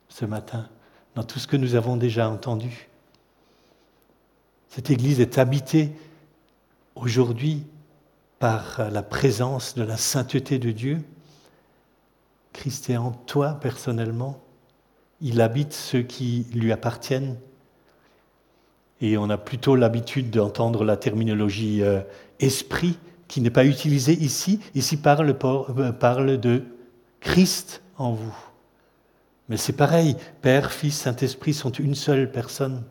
ce 0.10 0.26
matin, 0.26 0.68
dans 1.16 1.24
tout 1.24 1.40
ce 1.40 1.48
que 1.48 1.58
nous 1.58 1.76
avons 1.76 1.98
déjà 1.98 2.30
entendu. 2.30 2.90
Cette 4.70 4.90
Église 4.90 5.20
est 5.20 5.38
habitée 5.38 5.92
aujourd'hui 6.96 7.64
par 8.40 8.90
la 8.92 9.04
présence 9.04 9.76
de 9.76 9.84
la 9.84 9.98
sainteté 9.98 10.60
de 10.60 10.72
Dieu. 10.72 11.00
Christ 12.54 12.90
est 12.90 12.98
en 12.98 13.12
toi 13.12 13.60
personnellement. 13.62 14.42
Il 15.22 15.42
habite 15.42 15.74
ceux 15.74 16.02
qui 16.02 16.48
lui 16.54 16.72
appartiennent. 16.72 17.38
Et 19.00 19.18
on 19.18 19.30
a 19.30 19.38
plutôt 19.38 19.76
l'habitude 19.76 20.32
d'entendre 20.32 20.84
la 20.84 20.98
terminologie 20.98 21.84
euh, 21.84 22.02
esprit 22.40 22.98
qui 23.28 23.42
n'est 23.42 23.50
pas 23.50 23.66
utilisée 23.66 24.14
ici. 24.14 24.60
Ici 24.76 24.98
parle, 24.98 25.36
euh, 25.44 25.92
parle 25.92 26.40
de 26.40 26.64
Christ 27.20 27.83
en 27.98 28.14
vous. 28.14 28.36
Mais 29.50 29.58
c'est 29.58 29.74
pareil, 29.74 30.16
Père, 30.42 30.72
Fils, 30.72 30.98
Saint-Esprit 30.98 31.54
sont 31.54 31.72
une 31.72 31.96
seule 31.96 32.32
personne 32.32 32.84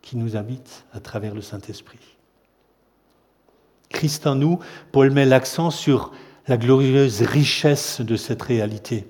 qui 0.00 0.16
nous 0.16 0.36
habite 0.36 0.84
à 0.92 1.00
travers 1.00 1.34
le 1.34 1.42
Saint-Esprit. 1.42 1.98
Christ 3.88 4.26
en 4.26 4.34
nous, 4.34 4.58
Paul 4.90 5.10
met 5.10 5.26
l'accent 5.26 5.70
sur 5.70 6.12
la 6.48 6.56
glorieuse 6.56 7.22
richesse 7.22 8.00
de 8.00 8.16
cette 8.16 8.42
réalité. 8.42 9.06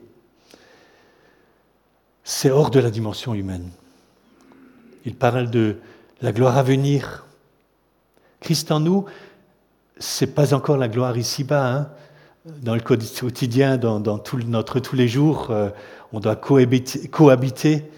C'est 2.25 2.51
hors 2.51 2.71
de 2.71 2.81
la 2.81 2.91
dimension 2.91 3.35
humaine. 3.35 3.71
Il 5.05 5.15
parle 5.15 5.51
de 5.51 5.79
la 6.21 6.33
gloire 6.33 6.59
à 6.59 6.63
venir. 6.63 7.27
Christ 8.41 8.71
en 8.71 8.81
nous, 8.81 9.07
c'est 9.99 10.35
pas 10.35 10.55
encore 10.55 10.77
la 10.77 10.89
gloire 10.89 11.17
ici-bas. 11.17 11.75
Hein. 11.75 11.89
Dans 12.45 12.75
le 12.75 12.81
quotidien, 12.81 13.77
dans, 13.77 14.01
notre 14.01 14.81
tous 14.81 14.97
les 14.97 15.07
jours, 15.07 15.51
euh, 15.51 15.71
on 16.13 16.19
doit 16.19 16.35
cohabiter, 16.35 17.89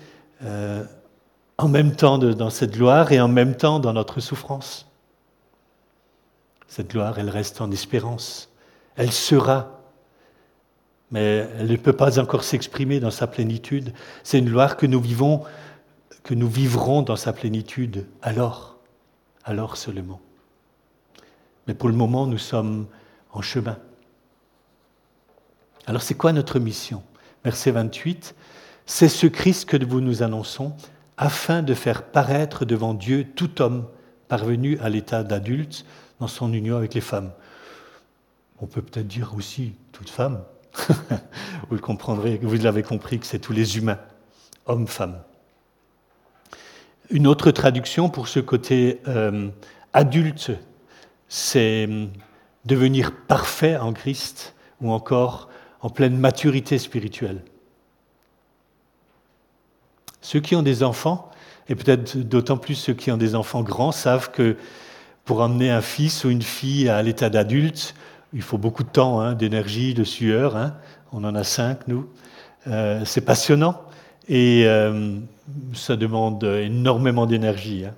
euh, 0.42 0.84
en 1.56 1.68
même 1.68 1.96
temps 1.96 2.18
dans 2.18 2.50
cette 2.50 2.72
gloire 2.72 3.10
et 3.10 3.20
en 3.20 3.28
même 3.28 3.56
temps 3.56 3.80
dans 3.80 3.94
notre 3.94 4.20
souffrance. 4.20 4.86
Cette 6.68 6.90
gloire, 6.90 7.18
elle 7.18 7.30
reste 7.30 7.62
en 7.62 7.70
espérance. 7.70 8.50
Elle 8.96 9.12
sera, 9.12 9.80
mais 11.10 11.48
elle 11.58 11.68
ne 11.68 11.76
peut 11.76 11.94
pas 11.94 12.18
encore 12.18 12.44
s'exprimer 12.44 13.00
dans 13.00 13.10
sa 13.10 13.26
plénitude. 13.26 13.94
C'est 14.24 14.40
une 14.40 14.50
gloire 14.50 14.76
que 14.76 14.84
nous 14.84 15.00
vivons, 15.00 15.44
que 16.22 16.34
nous 16.34 16.48
vivrons 16.48 17.00
dans 17.00 17.16
sa 17.16 17.32
plénitude 17.32 18.04
alors, 18.20 18.76
alors 19.44 19.78
seulement. 19.78 20.20
Mais 21.66 21.72
pour 21.72 21.88
le 21.88 21.94
moment, 21.94 22.26
nous 22.26 22.36
sommes 22.36 22.86
en 23.32 23.40
chemin. 23.40 23.78
Alors 25.86 26.02
c'est 26.02 26.14
quoi 26.14 26.32
notre 26.32 26.58
mission? 26.58 27.02
Verset 27.44 27.72
28, 27.72 28.34
c'est 28.86 29.08
ce 29.08 29.26
Christ 29.26 29.66
que 29.66 29.76
nous 29.76 30.00
nous 30.00 30.22
annonçons 30.22 30.74
afin 31.16 31.62
de 31.62 31.74
faire 31.74 32.04
paraître 32.04 32.64
devant 32.64 32.94
Dieu 32.94 33.26
tout 33.36 33.60
homme 33.60 33.86
parvenu 34.28 34.78
à 34.80 34.88
l'état 34.88 35.22
d'adulte 35.22 35.84
dans 36.20 36.26
son 36.26 36.52
union 36.52 36.76
avec 36.76 36.94
les 36.94 37.02
femmes. 37.02 37.32
On 38.60 38.66
peut 38.66 38.80
peut-être 38.82 39.06
dire 39.06 39.34
aussi 39.36 39.74
toute 39.92 40.08
femme. 40.08 40.42
vous 41.70 41.78
comprendrez, 41.78 42.38
vous 42.42 42.56
l'avez 42.56 42.82
compris 42.82 43.18
que 43.18 43.26
c'est 43.26 43.38
tous 43.38 43.52
les 43.52 43.76
humains, 43.76 43.98
hommes, 44.66 44.88
femmes. 44.88 45.20
Une 47.10 47.26
autre 47.26 47.50
traduction 47.50 48.08
pour 48.08 48.28
ce 48.28 48.40
côté 48.40 49.02
euh, 49.06 49.50
adulte, 49.92 50.50
c'est 51.28 51.84
hum, 51.84 52.10
devenir 52.64 53.12
parfait 53.28 53.76
en 53.76 53.92
Christ 53.92 54.54
ou 54.80 54.90
encore 54.90 55.50
en 55.84 55.90
pleine 55.90 56.16
maturité 56.16 56.78
spirituelle. 56.78 57.42
Ceux 60.22 60.40
qui 60.40 60.56
ont 60.56 60.62
des 60.62 60.82
enfants, 60.82 61.30
et 61.68 61.74
peut-être 61.74 62.16
d'autant 62.16 62.56
plus 62.56 62.74
ceux 62.74 62.94
qui 62.94 63.12
ont 63.12 63.18
des 63.18 63.34
enfants 63.34 63.62
grands, 63.62 63.92
savent 63.92 64.30
que 64.30 64.56
pour 65.26 65.42
emmener 65.42 65.70
un 65.70 65.82
fils 65.82 66.24
ou 66.24 66.30
une 66.30 66.40
fille 66.40 66.88
à 66.88 67.02
l'état 67.02 67.28
d'adulte, 67.28 67.94
il 68.32 68.40
faut 68.40 68.56
beaucoup 68.56 68.82
de 68.82 68.88
temps, 68.88 69.20
hein, 69.20 69.34
d'énergie, 69.34 69.92
de 69.92 70.04
sueur. 70.04 70.56
Hein. 70.56 70.74
On 71.12 71.22
en 71.22 71.34
a 71.34 71.44
cinq, 71.44 71.86
nous. 71.86 72.08
Euh, 72.66 73.04
c'est 73.04 73.20
passionnant 73.20 73.82
et 74.26 74.62
euh, 74.64 75.18
ça 75.74 75.96
demande 75.96 76.42
énormément 76.44 77.26
d'énergie. 77.26 77.84
Hein. 77.84 77.94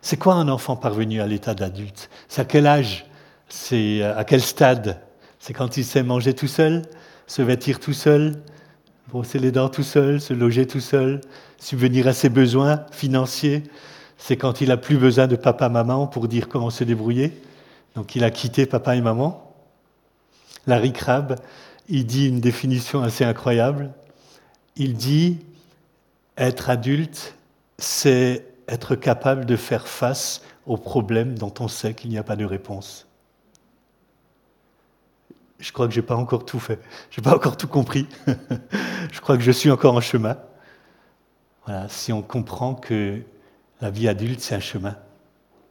C'est 0.00 0.16
quoi 0.16 0.34
un 0.34 0.48
enfant 0.48 0.76
parvenu 0.76 1.20
à 1.20 1.26
l'état 1.26 1.54
d'adulte? 1.54 2.08
C'est 2.28 2.42
à 2.42 2.44
quel 2.44 2.68
âge? 2.68 3.04
C'est 3.48 4.04
à 4.04 4.22
quel 4.22 4.42
stade? 4.42 5.00
C'est 5.40 5.54
quand 5.54 5.76
il 5.76 5.84
sait 5.84 6.04
manger 6.04 6.34
tout 6.34 6.46
seul, 6.46 6.82
se 7.30 7.42
vêtir 7.42 7.78
tout 7.78 7.92
seul, 7.92 8.42
brosser 9.06 9.38
les 9.38 9.52
dents 9.52 9.68
tout 9.68 9.84
seul, 9.84 10.20
se 10.20 10.34
loger 10.34 10.66
tout 10.66 10.80
seul, 10.80 11.20
subvenir 11.60 12.08
à 12.08 12.12
ses 12.12 12.28
besoins 12.28 12.84
financiers. 12.90 13.62
C'est 14.18 14.36
quand 14.36 14.60
il 14.60 14.72
a 14.72 14.76
plus 14.76 14.96
besoin 14.96 15.28
de 15.28 15.36
papa, 15.36 15.68
maman 15.68 16.08
pour 16.08 16.26
dire 16.26 16.48
comment 16.48 16.70
se 16.70 16.82
débrouiller. 16.82 17.40
Donc 17.94 18.16
il 18.16 18.24
a 18.24 18.32
quitté 18.32 18.66
papa 18.66 18.96
et 18.96 19.00
maman. 19.00 19.54
Larry 20.66 20.92
Crabb, 20.92 21.36
il 21.88 22.04
dit 22.04 22.26
une 22.26 22.40
définition 22.40 23.00
assez 23.00 23.24
incroyable. 23.24 23.92
Il 24.74 24.94
dit 24.94 25.38
être 26.36 26.68
adulte, 26.68 27.36
c'est 27.78 28.44
être 28.66 28.96
capable 28.96 29.46
de 29.46 29.54
faire 29.54 29.86
face 29.86 30.42
aux 30.66 30.78
problèmes 30.78 31.38
dont 31.38 31.54
on 31.60 31.68
sait 31.68 31.94
qu'il 31.94 32.10
n'y 32.10 32.18
a 32.18 32.24
pas 32.24 32.34
de 32.34 32.44
réponse. 32.44 33.06
Je 35.60 35.72
crois 35.72 35.86
que 35.86 35.94
je 35.94 36.00
n'ai 36.00 36.06
pas 36.06 36.16
encore 36.16 36.44
tout 36.44 36.58
fait, 36.58 36.80
je 37.10 37.20
n'ai 37.20 37.24
pas 37.24 37.34
encore 37.34 37.56
tout 37.56 37.68
compris. 37.68 38.08
je 39.12 39.20
crois 39.20 39.36
que 39.36 39.42
je 39.42 39.52
suis 39.52 39.70
encore 39.70 39.94
en 39.94 40.00
chemin. 40.00 40.36
Voilà, 41.66 41.88
si 41.88 42.12
on 42.12 42.22
comprend 42.22 42.74
que 42.74 43.20
la 43.80 43.90
vie 43.90 44.08
adulte, 44.08 44.40
c'est 44.40 44.54
un 44.54 44.60
chemin, 44.60 44.96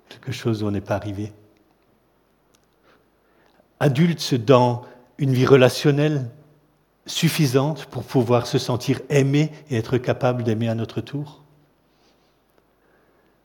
quelque 0.07 0.31
chose 0.31 0.63
où 0.63 0.67
on 0.67 0.71
n'est 0.71 0.81
pas 0.81 0.95
arrivé 0.95 1.33
adulte 3.79 4.35
dans 4.35 4.83
une 5.17 5.33
vie 5.33 5.45
relationnelle 5.45 6.29
suffisante 7.05 7.85
pour 7.85 8.03
pouvoir 8.03 8.45
se 8.45 8.57
sentir 8.57 9.01
aimé 9.09 9.51
et 9.69 9.77
être 9.77 9.97
capable 9.97 10.43
d'aimer 10.43 10.69
à 10.69 10.75
notre 10.75 11.01
tour. 11.01 11.43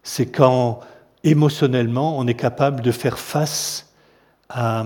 C'est 0.03 0.27
quand 0.27 0.81
émotionnellement 1.23 2.19
on 2.19 2.27
est 2.27 2.35
capable 2.35 2.83
de 2.83 2.93
faire 2.93 3.19
face 3.19 3.93
à 4.51 4.85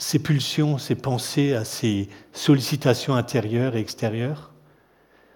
ses 0.00 0.18
pulsions, 0.18 0.78
ses 0.78 0.94
pensées, 0.94 1.54
à 1.54 1.64
ses 1.64 2.08
sollicitations 2.32 3.14
intérieures 3.14 3.76
et 3.76 3.80
extérieures. 3.80 4.50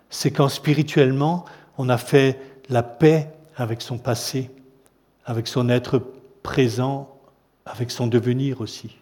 C'est 0.09 0.31
quand 0.31 0.49
spirituellement 0.49 1.45
on 1.77 1.91
a 1.91 1.99
fait 1.99 2.41
la 2.71 2.83
paix 2.83 3.29
avec 3.57 3.83
son 3.83 3.99
passé, 3.99 4.51
avec 5.27 5.49
son 5.49 5.69
être 5.69 6.03
présent, 6.43 7.15
avec 7.67 7.91
son 7.91 8.07
devenir 8.07 8.63
aussi. 8.63 8.97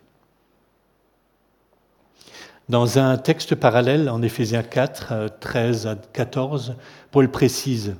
Dans 2.68 2.98
un 2.98 3.16
texte 3.16 3.54
parallèle, 3.54 4.10
en 4.10 4.20
Éphésiens 4.20 4.64
4, 4.64 5.38
13 5.38 5.86
à 5.86 5.94
14, 5.94 6.74
Paul 7.12 7.30
précise 7.30 7.94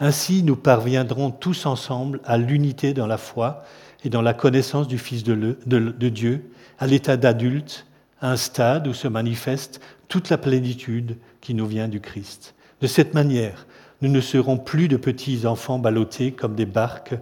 Ainsi, 0.00 0.42
nous 0.42 0.56
parviendrons 0.56 1.30
tous 1.30 1.66
ensemble 1.66 2.22
à 2.24 2.38
l'unité 2.38 2.94
dans 2.94 3.06
la 3.06 3.18
foi 3.18 3.62
et 4.04 4.08
dans 4.08 4.22
la 4.22 4.32
connaissance 4.32 4.88
du 4.88 4.96
Fils 4.96 5.22
de, 5.22 5.58
de 5.66 6.08
Dieu, 6.08 6.50
à 6.84 6.86
l'état 6.86 7.16
d'adulte, 7.16 7.86
à 8.20 8.30
un 8.30 8.36
stade 8.36 8.86
où 8.86 8.92
se 8.92 9.08
manifeste 9.08 9.80
toute 10.08 10.28
la 10.28 10.36
plénitude 10.36 11.16
qui 11.40 11.54
nous 11.54 11.66
vient 11.66 11.88
du 11.88 11.98
Christ. 11.98 12.54
De 12.82 12.86
cette 12.86 13.14
manière, 13.14 13.66
nous 14.02 14.10
ne 14.10 14.20
serons 14.20 14.58
plus 14.58 14.86
de 14.86 14.98
petits 14.98 15.46
enfants 15.46 15.78
ballottés 15.78 16.32
comme 16.32 16.54
des 16.54 16.66
barques 16.66 17.14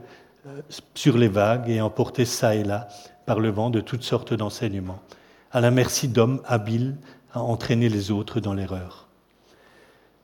euh, 0.49 0.63
sur 0.95 1.17
les 1.17 1.29
vagues 1.29 1.71
et 1.71 1.81
emportés 1.81 2.25
çà 2.25 2.57
et 2.57 2.65
là 2.65 2.89
par 3.25 3.39
le 3.39 3.51
vent 3.51 3.71
de 3.71 3.81
toutes 3.81 4.03
sortes 4.03 4.35
d'enseignements 4.35 5.01
à 5.53 5.61
la 5.61 5.71
merci 5.71 6.09
d'hommes 6.09 6.43
habiles 6.45 6.97
à 7.33 7.41
entraîner 7.41 7.89
les 7.89 8.11
autres 8.11 8.41
dans 8.41 8.55
l'erreur. 8.55 9.07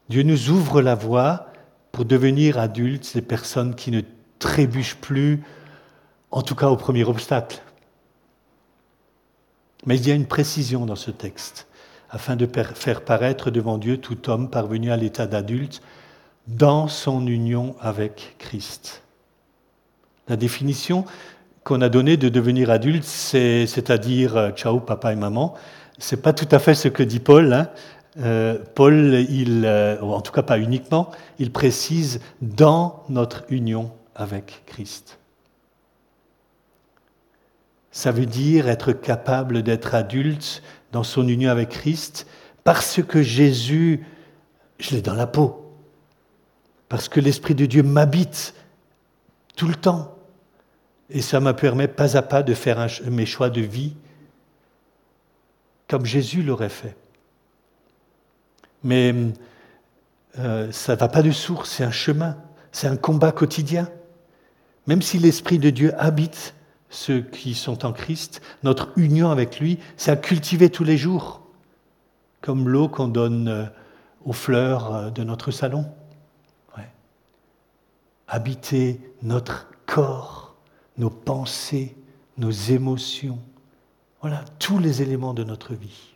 Dieu 0.08 0.24
nous 0.24 0.50
ouvre 0.50 0.82
la 0.82 0.96
voie 0.96 1.46
pour 1.92 2.06
devenir 2.06 2.58
adultes, 2.58 3.14
des 3.14 3.22
personnes 3.22 3.76
qui 3.76 3.92
ne 3.92 4.00
trébuchent 4.40 4.96
plus, 4.96 5.44
en 6.32 6.42
tout 6.42 6.56
cas 6.56 6.70
au 6.70 6.76
premier 6.76 7.04
obstacle. 7.04 7.62
Mais 9.88 9.96
il 9.96 10.06
y 10.06 10.12
a 10.12 10.14
une 10.14 10.26
précision 10.26 10.84
dans 10.84 10.96
ce 10.96 11.10
texte, 11.10 11.66
afin 12.10 12.36
de 12.36 12.46
faire 12.74 13.00
paraître 13.00 13.50
devant 13.50 13.78
Dieu 13.78 13.96
tout 13.96 14.28
homme 14.28 14.50
parvenu 14.50 14.92
à 14.92 14.98
l'état 14.98 15.26
d'adulte 15.26 15.80
dans 16.46 16.88
son 16.88 17.26
union 17.26 17.74
avec 17.80 18.34
Christ. 18.36 19.02
La 20.28 20.36
définition 20.36 21.06
qu'on 21.64 21.80
a 21.80 21.88
donné 21.88 22.18
de 22.18 22.28
devenir 22.28 22.68
adulte, 22.68 23.02
c'est-à-dire 23.02 24.36
euh, 24.36 24.50
ciao 24.50 24.78
papa 24.78 25.14
et 25.14 25.16
maman, 25.16 25.54
c'est 25.96 26.20
pas 26.20 26.34
tout 26.34 26.48
à 26.50 26.58
fait 26.58 26.74
ce 26.74 26.88
que 26.88 27.02
dit 27.02 27.20
Paul. 27.20 27.50
Hein. 27.54 27.70
Euh, 28.18 28.58
Paul, 28.74 28.92
euh, 28.94 29.98
en 30.02 30.20
tout 30.20 30.32
cas 30.32 30.42
pas 30.42 30.58
uniquement, 30.58 31.12
il 31.38 31.50
précise 31.50 32.20
dans 32.42 33.04
notre 33.08 33.44
union 33.48 33.90
avec 34.14 34.64
Christ. 34.66 35.18
Ça 37.90 38.12
veut 38.12 38.26
dire 38.26 38.68
être 38.68 38.92
capable 38.92 39.62
d'être 39.62 39.94
adulte 39.94 40.62
dans 40.92 41.02
son 41.02 41.26
union 41.26 41.50
avec 41.50 41.70
Christ 41.70 42.26
parce 42.64 43.02
que 43.02 43.22
Jésus, 43.22 44.04
je 44.78 44.90
l'ai 44.90 45.02
dans 45.02 45.14
la 45.14 45.26
peau, 45.26 45.74
parce 46.88 47.08
que 47.08 47.20
l'Esprit 47.20 47.54
de 47.54 47.66
Dieu 47.66 47.82
m'habite 47.82 48.54
tout 49.56 49.68
le 49.68 49.74
temps. 49.74 50.14
Et 51.10 51.22
ça 51.22 51.40
me 51.40 51.52
permet 51.52 51.88
pas 51.88 52.16
à 52.16 52.22
pas 52.22 52.42
de 52.42 52.52
faire 52.52 52.86
mes 53.10 53.24
choix 53.24 53.48
de 53.48 53.62
vie 53.62 53.96
comme 55.88 56.04
Jésus 56.04 56.42
l'aurait 56.42 56.68
fait. 56.68 56.94
Mais 58.84 59.14
euh, 60.38 60.70
ça 60.70 60.94
ne 60.94 60.98
va 60.98 61.08
pas 61.08 61.22
de 61.22 61.30
source, 61.30 61.70
c'est 61.70 61.84
un 61.84 61.90
chemin, 61.90 62.36
c'est 62.70 62.86
un 62.86 62.96
combat 62.96 63.32
quotidien. 63.32 63.88
Même 64.86 65.02
si 65.02 65.18
l'Esprit 65.18 65.58
de 65.58 65.70
Dieu 65.70 65.92
habite 65.98 66.54
ceux 66.90 67.20
qui 67.20 67.54
sont 67.54 67.84
en 67.84 67.92
Christ, 67.92 68.40
notre 68.62 68.90
union 68.96 69.30
avec 69.30 69.60
lui, 69.60 69.78
c'est 69.96 70.10
à 70.10 70.16
cultiver 70.16 70.70
tous 70.70 70.84
les 70.84 70.96
jours, 70.96 71.42
comme 72.40 72.68
l'eau 72.68 72.88
qu'on 72.88 73.08
donne 73.08 73.48
euh, 73.48 73.64
aux 74.24 74.32
fleurs 74.32 74.94
euh, 74.94 75.10
de 75.10 75.24
notre 75.24 75.50
salon. 75.50 75.86
Habiter 78.30 79.00
notre 79.22 79.68
corps 79.86 80.48
nos 80.98 81.10
pensées, 81.10 81.96
nos 82.36 82.50
émotions. 82.50 83.38
Voilà, 84.20 84.44
tous 84.58 84.78
les 84.78 85.00
éléments 85.00 85.32
de 85.32 85.44
notre 85.44 85.74
vie. 85.74 86.14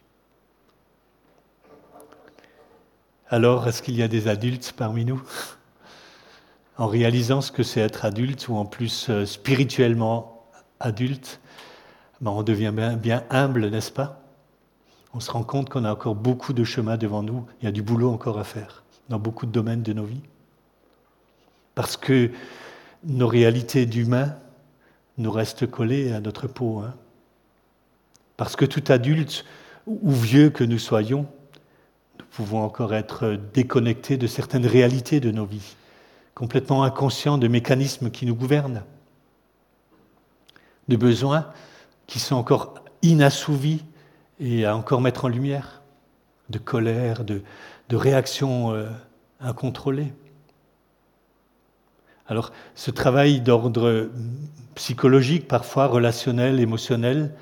Alors, 3.28 3.66
est-ce 3.66 3.80
qu'il 3.80 3.96
y 3.96 4.02
a 4.02 4.08
des 4.08 4.28
adultes 4.28 4.74
parmi 4.76 5.04
nous? 5.04 5.22
En 6.76 6.86
réalisant 6.86 7.40
ce 7.40 7.52
que 7.52 7.62
c'est 7.62 7.80
être 7.80 8.04
adulte, 8.04 8.48
ou 8.48 8.56
en 8.56 8.66
plus 8.66 9.08
euh, 9.08 9.24
spirituellement 9.24 10.31
adulte, 10.82 11.40
ben, 12.20 12.30
on 12.30 12.42
devient 12.42 12.72
bien, 13.00 13.24
humble, 13.30 13.68
n'est-ce 13.68 13.90
pas? 13.90 14.20
On 15.14 15.20
se 15.20 15.30
rend 15.30 15.42
compte 15.42 15.68
qu'on 15.68 15.84
a 15.84 15.92
encore 15.92 16.14
beaucoup 16.14 16.52
de 16.52 16.64
chemin 16.64 16.96
devant 16.96 17.22
nous, 17.22 17.46
il 17.60 17.64
y 17.64 17.68
a 17.68 17.72
du 17.72 17.82
boulot 17.82 18.10
encore 18.10 18.38
à 18.38 18.44
faire 18.44 18.82
dans 19.08 19.18
beaucoup 19.18 19.46
de 19.46 19.52
domaines 19.52 19.82
de 19.82 19.92
nos 19.92 20.04
vies. 20.04 20.22
Parce 21.74 21.96
que 21.96 22.30
nos 23.04 23.28
réalités 23.28 23.86
d'humains 23.86 24.36
nous 25.18 25.30
reste 25.30 25.70
collé 25.70 26.12
à 26.12 26.20
notre 26.20 26.46
peau. 26.46 26.78
Hein. 26.80 26.94
Parce 28.36 28.56
que 28.56 28.64
tout 28.64 28.84
adulte 28.88 29.44
ou 29.86 30.10
vieux 30.10 30.50
que 30.50 30.64
nous 30.64 30.78
soyons, 30.78 31.26
nous 32.18 32.26
pouvons 32.30 32.62
encore 32.62 32.94
être 32.94 33.38
déconnectés 33.52 34.16
de 34.16 34.26
certaines 34.26 34.66
réalités 34.66 35.20
de 35.20 35.30
nos 35.30 35.44
vies, 35.44 35.76
complètement 36.34 36.84
inconscients 36.84 37.38
de 37.38 37.48
mécanismes 37.48 38.10
qui 38.10 38.26
nous 38.26 38.34
gouvernent, 38.34 38.82
de 40.88 40.96
besoins 40.96 41.46
qui 42.06 42.18
sont 42.18 42.36
encore 42.36 42.74
inassouvis 43.02 43.84
et 44.40 44.64
à 44.64 44.76
encore 44.76 45.00
mettre 45.00 45.24
en 45.24 45.28
lumière, 45.28 45.82
de 46.50 46.58
colère, 46.58 47.24
de, 47.24 47.42
réactions 47.90 48.72
euh, 48.72 48.88
incontrôlées. 49.38 50.14
Alors, 52.26 52.52
ce 52.74 52.90
travail 52.90 53.42
d'ordre 53.42 54.08
psychologique, 54.74 55.46
parfois 55.46 55.88
relationnel, 55.88 56.58
émotionnel, 56.58 57.34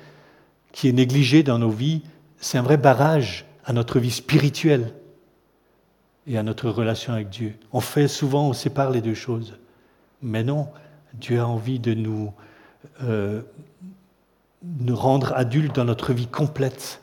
qui 0.73 0.89
est 0.89 0.93
négligé 0.93 1.43
dans 1.43 1.57
nos 1.57 1.69
vies, 1.69 2.01
c'est 2.37 2.57
un 2.57 2.63
vrai 2.63 2.75
barrage 2.75 3.45
à 3.63 3.71
notre 3.71 3.99
vie 3.99 4.11
spirituelle 4.11 4.93
et 6.27 6.37
à 6.37 6.43
notre 6.43 6.69
relation 6.69 7.13
avec 7.13 7.29
Dieu. 7.29 7.55
On 7.71 7.79
fait 7.79 8.07
souvent, 8.07 8.49
on 8.49 8.53
sépare 8.53 8.91
les 8.91 9.01
deux 9.01 9.13
choses. 9.13 9.57
Mais 10.21 10.43
non, 10.43 10.67
Dieu 11.13 11.39
a 11.39 11.47
envie 11.47 11.79
de 11.79 11.93
nous, 11.93 12.33
euh, 13.03 13.41
nous 14.63 14.95
rendre 14.95 15.33
adultes 15.33 15.75
dans 15.75 15.85
notre 15.85 16.13
vie 16.13 16.27
complète. 16.27 17.01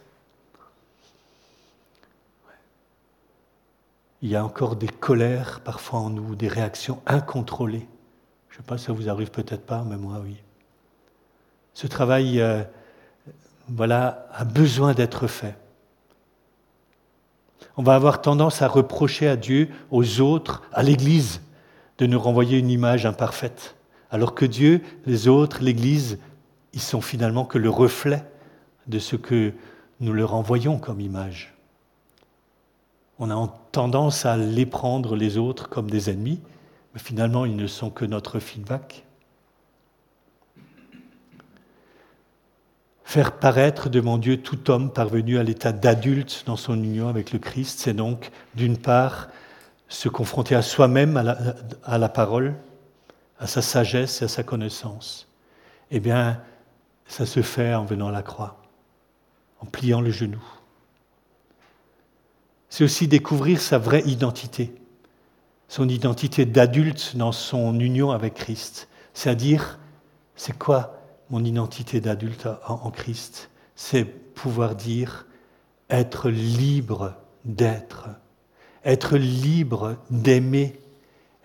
Il 4.22 4.28
y 4.28 4.36
a 4.36 4.44
encore 4.44 4.76
des 4.76 4.88
colères 4.88 5.60
parfois 5.60 6.00
en 6.00 6.10
nous, 6.10 6.34
des 6.34 6.48
réactions 6.48 7.00
incontrôlées. 7.06 7.86
Je 8.48 8.54
ne 8.54 8.58
sais 8.58 8.66
pas, 8.66 8.78
ça 8.78 8.92
vous 8.92 9.08
arrive 9.08 9.30
peut-être 9.30 9.64
pas, 9.64 9.84
mais 9.84 9.96
moi 9.96 10.20
oui. 10.22 10.36
Ce 11.74 11.86
travail, 11.86 12.40
euh, 12.40 12.64
voilà, 13.68 14.26
a 14.32 14.44
besoin 14.44 14.94
d'être 14.94 15.28
fait. 15.28 15.56
On 17.76 17.82
va 17.84 17.94
avoir 17.94 18.20
tendance 18.20 18.62
à 18.62 18.66
reprocher 18.66 19.28
à 19.28 19.36
Dieu, 19.36 19.68
aux 19.92 20.20
autres, 20.20 20.62
à 20.72 20.82
l'Église, 20.82 21.40
de 21.98 22.06
nous 22.06 22.18
renvoyer 22.18 22.58
une 22.58 22.70
image 22.70 23.06
imparfaite. 23.06 23.76
Alors 24.10 24.34
que 24.34 24.44
Dieu, 24.44 24.80
les 25.06 25.28
autres, 25.28 25.62
l'Église, 25.62 26.18
ils 26.72 26.80
sont 26.80 27.00
finalement 27.00 27.44
que 27.44 27.58
le 27.58 27.70
reflet 27.70 28.24
de 28.86 28.98
ce 28.98 29.16
que 29.16 29.52
nous 30.00 30.12
leur 30.12 30.34
envoyons 30.34 30.78
comme 30.78 31.00
image. 31.00 31.54
On 33.18 33.30
a 33.30 33.54
tendance 33.72 34.26
à 34.26 34.36
les 34.36 34.66
prendre 34.66 35.16
les 35.16 35.38
autres 35.38 35.68
comme 35.68 35.90
des 35.90 36.08
ennemis, 36.08 36.40
mais 36.94 37.00
finalement 37.00 37.44
ils 37.44 37.56
ne 37.56 37.66
sont 37.66 37.90
que 37.90 38.04
notre 38.04 38.38
feedback. 38.38 39.04
Faire 43.04 43.32
paraître 43.32 43.88
devant 43.88 44.18
Dieu 44.18 44.36
tout 44.42 44.70
homme 44.70 44.92
parvenu 44.92 45.38
à 45.38 45.42
l'état 45.42 45.72
d'adulte 45.72 46.44
dans 46.46 46.56
son 46.56 46.74
union 46.74 47.08
avec 47.08 47.32
le 47.32 47.38
Christ, 47.38 47.80
c'est 47.80 47.94
donc 47.94 48.30
d'une 48.54 48.76
part 48.76 49.28
se 49.88 50.08
confronter 50.10 50.54
à 50.54 50.62
soi-même, 50.62 51.16
à 51.16 51.22
la, 51.22 51.38
à 51.84 51.96
la, 51.96 52.10
parole, 52.10 52.54
à 53.38 53.46
sa 53.46 53.62
sagesse 53.62 54.22
et 54.22 54.26
à 54.26 54.28
sa 54.28 54.42
connaissance. 54.42 55.28
Eh 55.90 56.00
bien, 56.00 56.42
ça 57.06 57.26
se 57.26 57.42
fait 57.42 57.74
en 57.74 57.84
venant 57.84 58.08
à 58.08 58.12
la 58.12 58.22
croix, 58.22 58.60
en 59.60 59.66
pliant 59.66 60.00
le 60.00 60.10
genou. 60.10 60.42
C'est 62.68 62.84
aussi 62.84 63.08
découvrir 63.08 63.60
sa 63.60 63.78
vraie 63.78 64.02
identité, 64.06 64.74
son 65.68 65.88
identité 65.88 66.44
d'adulte 66.44 67.16
dans 67.16 67.32
son 67.32 67.78
union 67.80 68.10
avec 68.10 68.34
Christ. 68.34 68.88
C'est-à-dire, 69.14 69.78
c'est 70.36 70.56
quoi 70.56 71.00
mon 71.30 71.44
identité 71.44 72.00
d'adulte 72.00 72.48
en 72.66 72.90
Christ, 72.90 73.50
c'est 73.74 74.04
pouvoir 74.04 74.74
dire 74.74 75.26
être 75.90 76.30
libre 76.30 77.14
d'être, 77.44 78.08
être 78.84 79.16
libre 79.16 79.96
d'aimer, 80.10 80.80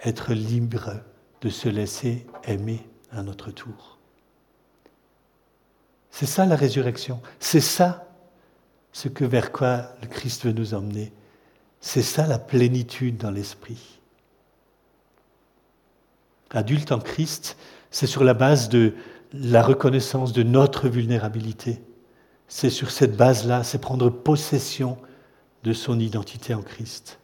être 0.04 0.34
libre 0.34 0.92
de 1.44 1.50
se 1.50 1.70
laisser 1.70 2.26
aimer 2.46 2.88
à 3.12 3.22
notre 3.22 3.52
tour. 3.52 4.00
C'est 6.10 6.26
ça 6.26 6.46
la 6.46 6.56
résurrection, 6.56 7.22
c'est 7.40 7.60
ça 7.60 8.08
ce 8.94 9.10
que 9.10 9.26
vers 9.26 9.52
quoi 9.52 9.90
le 10.02 10.08
Christ 10.08 10.46
veut 10.46 10.54
nous 10.54 10.74
emmener. 10.74 11.12
C'est 11.82 12.02
ça 12.02 12.26
la 12.28 12.40
plénitude 12.40 13.18
dans 13.18 13.32
l'esprit. 13.32 14.00
Adulte 16.52 16.92
en 16.92 17.00
Christ, 17.00 17.58
c'est 17.90 18.08
sur 18.08 18.24
la 18.24 18.36
base 18.36 18.70
de, 18.70 18.94
la 19.34 19.64
reconnaissance 19.64 20.32
de 20.32 20.44
notre 20.44 20.88
vulnérabilité. 20.88 21.82
C'est 22.48 22.70
sur 22.70 22.92
cette 22.92 23.18
base-là, 23.18 23.64
c'est 23.64 23.80
prendre 23.80 24.10
possession 24.10 24.98
de 25.64 25.74
son 25.74 26.00
identité 26.00 26.54
en 26.54 26.62
Christ. 26.62 27.20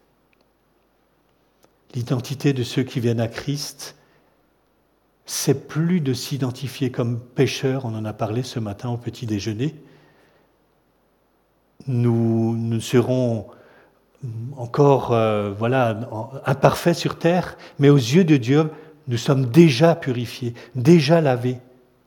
L'identité 1.94 2.52
de 2.54 2.64
ceux 2.64 2.84
qui 2.84 3.00
viennent 3.00 3.20
à 3.20 3.28
Christ, 3.28 3.96
c'est 5.32 5.68
plus 5.68 6.02
de 6.02 6.12
s'identifier 6.12 6.90
comme 6.90 7.20
pécheurs, 7.20 7.86
on 7.86 7.94
en 7.94 8.04
a 8.04 8.14
parlé 8.14 8.42
ce 8.42 8.60
matin 8.60 8.90
au 8.90 8.98
petit 8.98 9.28
déjeuner. 9.28 9.76
Nous, 11.86 12.58
nous 12.58 12.82
serons 12.82 13.46
encore 14.58 15.14
euh, 15.14 15.52
voilà, 15.52 16.00
imparfaits 16.48 16.96
sur 16.96 17.20
terre, 17.20 17.58
mais 17.78 17.90
aux 17.90 17.96
yeux 17.96 18.24
de 18.24 18.38
Dieu, 18.38 18.72
nous 19.08 19.18
sommes 19.18 19.46
déjà 19.46 19.94
purifiés, 19.94 20.56
déjà 20.74 21.22
lavés 21.22 21.60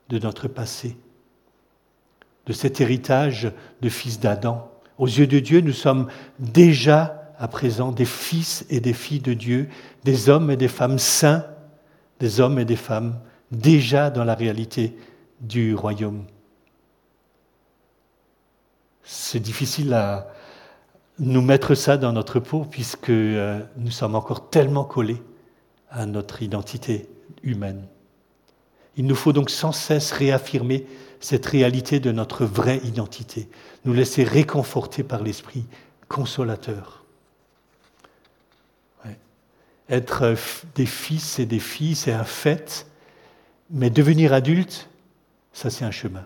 de 0.09 0.19
notre 0.19 0.49
passé, 0.49 0.97
de 2.45 2.51
cet 2.51 2.81
héritage 2.81 3.53
de 3.81 3.87
fils 3.87 4.19
d'Adam. 4.19 4.69
Aux 4.97 5.07
yeux 5.07 5.27
de 5.27 5.39
Dieu, 5.39 5.61
nous 5.61 5.71
sommes 5.71 6.07
déjà 6.39 7.31
à 7.39 7.47
présent 7.47 7.93
des 7.93 8.03
fils 8.03 8.65
et 8.69 8.81
des 8.81 8.93
filles 8.93 9.21
de 9.21 9.33
Dieu, 9.33 9.69
des 10.03 10.27
hommes 10.27 10.51
et 10.51 10.57
des 10.57 10.67
femmes 10.67 10.99
saints, 10.99 11.45
des 12.19 12.39
hommes 12.39 12.59
et 12.59 12.65
des 12.65 12.75
femmes 12.75 13.19
déjà 13.51 14.09
dans 14.09 14.23
la 14.23 14.35
réalité 14.35 14.95
du 15.41 15.75
royaume. 15.75 16.25
C'est 19.03 19.39
difficile 19.39 19.93
à 19.93 20.27
nous 21.19 21.41
mettre 21.41 21.75
ça 21.75 21.97
dans 21.97 22.13
notre 22.13 22.39
peau 22.39 22.65
puisque 22.69 23.09
euh, 23.09 23.61
nous 23.77 23.91
sommes 23.91 24.15
encore 24.15 24.49
tellement 24.49 24.85
collés 24.85 25.21
à 25.89 26.05
notre 26.05 26.41
identité 26.41 27.07
humaine. 27.43 27.85
Il 28.95 29.05
nous 29.05 29.15
faut 29.15 29.33
donc 29.33 29.49
sans 29.49 29.71
cesse 29.71 30.11
réaffirmer 30.11 30.85
cette 31.19 31.45
réalité 31.45 31.99
de 31.99 32.11
notre 32.11 32.45
vraie 32.45 32.81
identité, 32.83 33.49
nous 33.85 33.93
laisser 33.93 34.23
réconforter 34.23 35.03
par 35.03 35.23
l'Esprit 35.23 35.65
consolateur. 36.09 37.02
Être 39.93 40.23
euh, 40.23 40.35
des 40.73 40.87
fils 40.87 41.37
et 41.37 41.45
des 41.45 41.59
filles, 41.59 41.93
c'est 41.93 42.13
un 42.13 42.23
fait, 42.23 42.87
mais 43.69 43.91
devenir 43.91 44.33
adulte, 44.33 44.89
ça 45.51 45.69
c'est 45.69 45.85
un 45.85 45.91
chemin. 45.91 46.25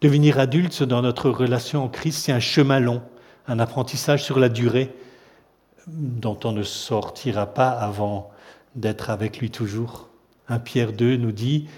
Devenir 0.00 0.38
adulte 0.38 0.82
dans 0.82 1.02
notre 1.02 1.28
relation 1.28 1.84
en 1.84 1.88
Christ, 1.88 2.24
c'est 2.24 2.32
un 2.32 2.40
chemin 2.40 2.80
long, 2.80 3.02
un 3.48 3.58
apprentissage 3.58 4.24
sur 4.24 4.38
la 4.38 4.48
durée 4.48 4.90
dont 5.86 6.38
on 6.44 6.52
ne 6.52 6.62
sortira 6.62 7.52
pas 7.52 7.68
avant 7.68 8.30
d'être 8.76 9.10
avec 9.10 9.40
lui 9.40 9.50
toujours. 9.50 10.08
1 10.48 10.58
Pierre 10.60 10.94
2 10.94 11.18
nous 11.18 11.32
dit 11.32 11.68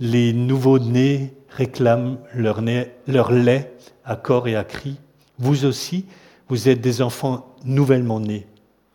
Les 0.00 0.32
nouveaux-nés 0.32 1.32
réclament 1.48 2.18
leur, 2.34 2.60
leur 3.06 3.30
lait 3.30 3.72
à 4.04 4.16
corps 4.16 4.48
et 4.48 4.56
à 4.56 4.64
cri. 4.64 4.96
Vous 5.38 5.64
aussi, 5.64 6.06
vous 6.48 6.68
êtes 6.68 6.80
des 6.80 7.02
enfants 7.02 7.54
nouvellement 7.64 8.18
nés 8.18 8.48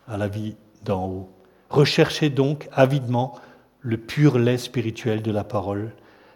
à 0.05 0.17
la 0.17 0.27
vie 0.27 0.55
d'en 0.85 1.05
haut. 1.07 1.29
Recherchez 1.69 2.29
donc 2.29 2.69
avidement 2.71 3.35
le 3.81 3.97
pur 3.97 4.39
lait 4.39 4.57
spirituel 4.57 5.21
de 5.21 5.31
la 5.31 5.43
parole, 5.43 5.91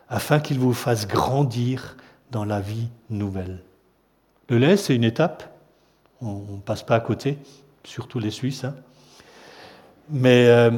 afin 0.10 0.39
qu'il 0.39 0.60
vous 0.60 0.73
fasse 0.73 1.07
grandir 1.07 1.97
dans 2.31 2.45
la 2.45 2.60
vie 2.60 2.89
nouvelle. 3.10 3.63
Le 4.49 4.57
lait, 4.57 4.77
c'est 4.77 4.95
une 4.95 5.03
étape, 5.03 5.43
on 6.21 6.41
ne 6.55 6.62
passe 6.62 6.83
pas 6.83 6.95
à 6.95 6.99
côté, 6.99 7.38
surtout 7.83 8.19
les 8.19 8.31
Suisses. 8.31 8.63
Hein. 8.63 8.75
Mais 10.10 10.47
euh, 10.47 10.71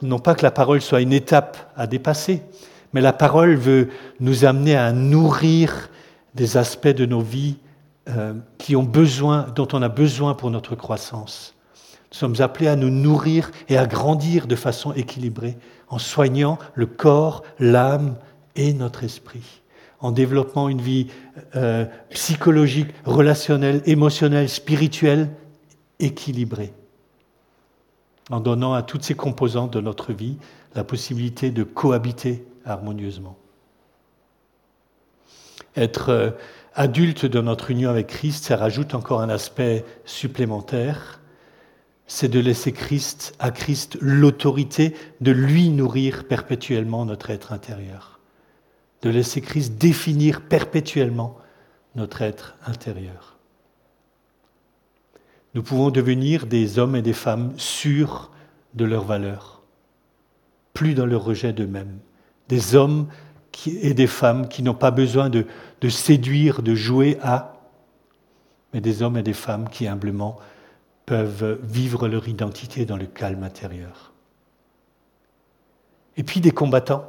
non 0.00 0.18
pas 0.18 0.34
que 0.34 0.42
la 0.42 0.50
parole 0.50 0.80
soit 0.80 1.00
une 1.00 1.12
étape 1.12 1.72
à 1.76 1.86
dépasser, 1.86 2.42
mais 2.92 3.00
la 3.00 3.12
parole 3.12 3.54
veut 3.54 3.88
nous 4.20 4.44
amener 4.44 4.76
à 4.76 4.92
nourrir 4.92 5.88
des 6.34 6.56
aspects 6.56 6.88
de 6.88 7.06
nos 7.06 7.20
vies 7.20 7.56
euh, 8.08 8.34
qui 8.58 8.74
ont 8.74 8.82
besoin, 8.82 9.46
dont 9.54 9.68
on 9.72 9.82
a 9.82 9.88
besoin 9.88 10.34
pour 10.34 10.50
notre 10.50 10.74
croissance. 10.74 11.54
Nous 12.12 12.18
sommes 12.18 12.40
appelés 12.40 12.68
à 12.68 12.76
nous 12.76 12.90
nourrir 12.90 13.50
et 13.68 13.76
à 13.76 13.86
grandir 13.86 14.46
de 14.46 14.56
façon 14.56 14.92
équilibrée, 14.92 15.56
en 15.88 15.98
soignant 15.98 16.58
le 16.74 16.86
corps, 16.86 17.42
l'âme 17.58 18.16
et 18.54 18.72
notre 18.74 19.04
esprit, 19.04 19.62
en 20.00 20.12
développant 20.12 20.68
une 20.68 20.80
vie 20.80 21.08
euh, 21.56 21.86
psychologique, 22.10 22.90
relationnelle, 23.04 23.82
émotionnelle, 23.86 24.48
spirituelle 24.48 25.30
équilibrée 26.00 26.72
en 28.30 28.40
donnant 28.40 28.72
à 28.72 28.82
toutes 28.82 29.04
ces 29.04 29.14
composantes 29.14 29.72
de 29.72 29.80
notre 29.80 30.12
vie 30.12 30.38
la 30.74 30.84
possibilité 30.84 31.50
de 31.50 31.64
cohabiter 31.64 32.46
harmonieusement. 32.64 33.36
Être 35.76 36.08
euh, 36.10 36.30
adulte 36.74 37.26
de 37.26 37.40
notre 37.40 37.70
union 37.70 37.90
avec 37.90 38.06
Christ, 38.06 38.44
ça 38.44 38.56
rajoute 38.56 38.94
encore 38.94 39.20
un 39.20 39.28
aspect 39.28 39.84
supplémentaire, 40.04 41.20
c'est 42.06 42.28
de 42.28 42.40
laisser 42.40 42.72
Christ, 42.72 43.34
à 43.38 43.50
Christ 43.50 43.96
l'autorité 44.00 44.94
de 45.20 45.32
lui 45.32 45.70
nourrir 45.70 46.24
perpétuellement 46.26 47.04
notre 47.04 47.30
être 47.30 47.52
intérieur, 47.52 48.20
de 49.02 49.10
laisser 49.10 49.40
Christ 49.40 49.78
définir 49.78 50.42
perpétuellement 50.42 51.38
notre 51.94 52.22
être 52.22 52.56
intérieur. 52.66 53.36
Nous 55.54 55.62
pouvons 55.62 55.90
devenir 55.90 56.46
des 56.46 56.78
hommes 56.78 56.96
et 56.96 57.02
des 57.02 57.12
femmes 57.12 57.52
sûrs 57.56 58.30
de 58.74 58.84
leur 58.84 59.04
valeur, 59.04 59.62
plus 60.72 60.94
dans 60.94 61.06
le 61.06 61.16
rejet 61.16 61.52
d'eux-mêmes, 61.52 61.98
des 62.48 62.74
hommes 62.74 63.08
et 63.66 63.92
des 63.92 64.06
femmes 64.06 64.48
qui 64.48 64.62
n'ont 64.62 64.74
pas 64.74 64.90
besoin 64.90 65.28
de 65.28 65.46
séduire, 65.88 66.62
de 66.62 66.74
jouer 66.74 67.18
à, 67.22 67.60
mais 68.72 68.80
des 68.80 69.02
hommes 69.02 69.18
et 69.18 69.22
des 69.22 69.34
femmes 69.34 69.68
qui 69.68 69.86
humblement 69.86 70.38
peuvent 71.06 71.58
vivre 71.62 72.08
leur 72.08 72.28
identité 72.28 72.84
dans 72.84 72.96
le 72.96 73.06
calme 73.06 73.42
intérieur. 73.42 74.12
Et 76.16 76.22
puis 76.22 76.40
des 76.40 76.50
combattants. 76.50 77.08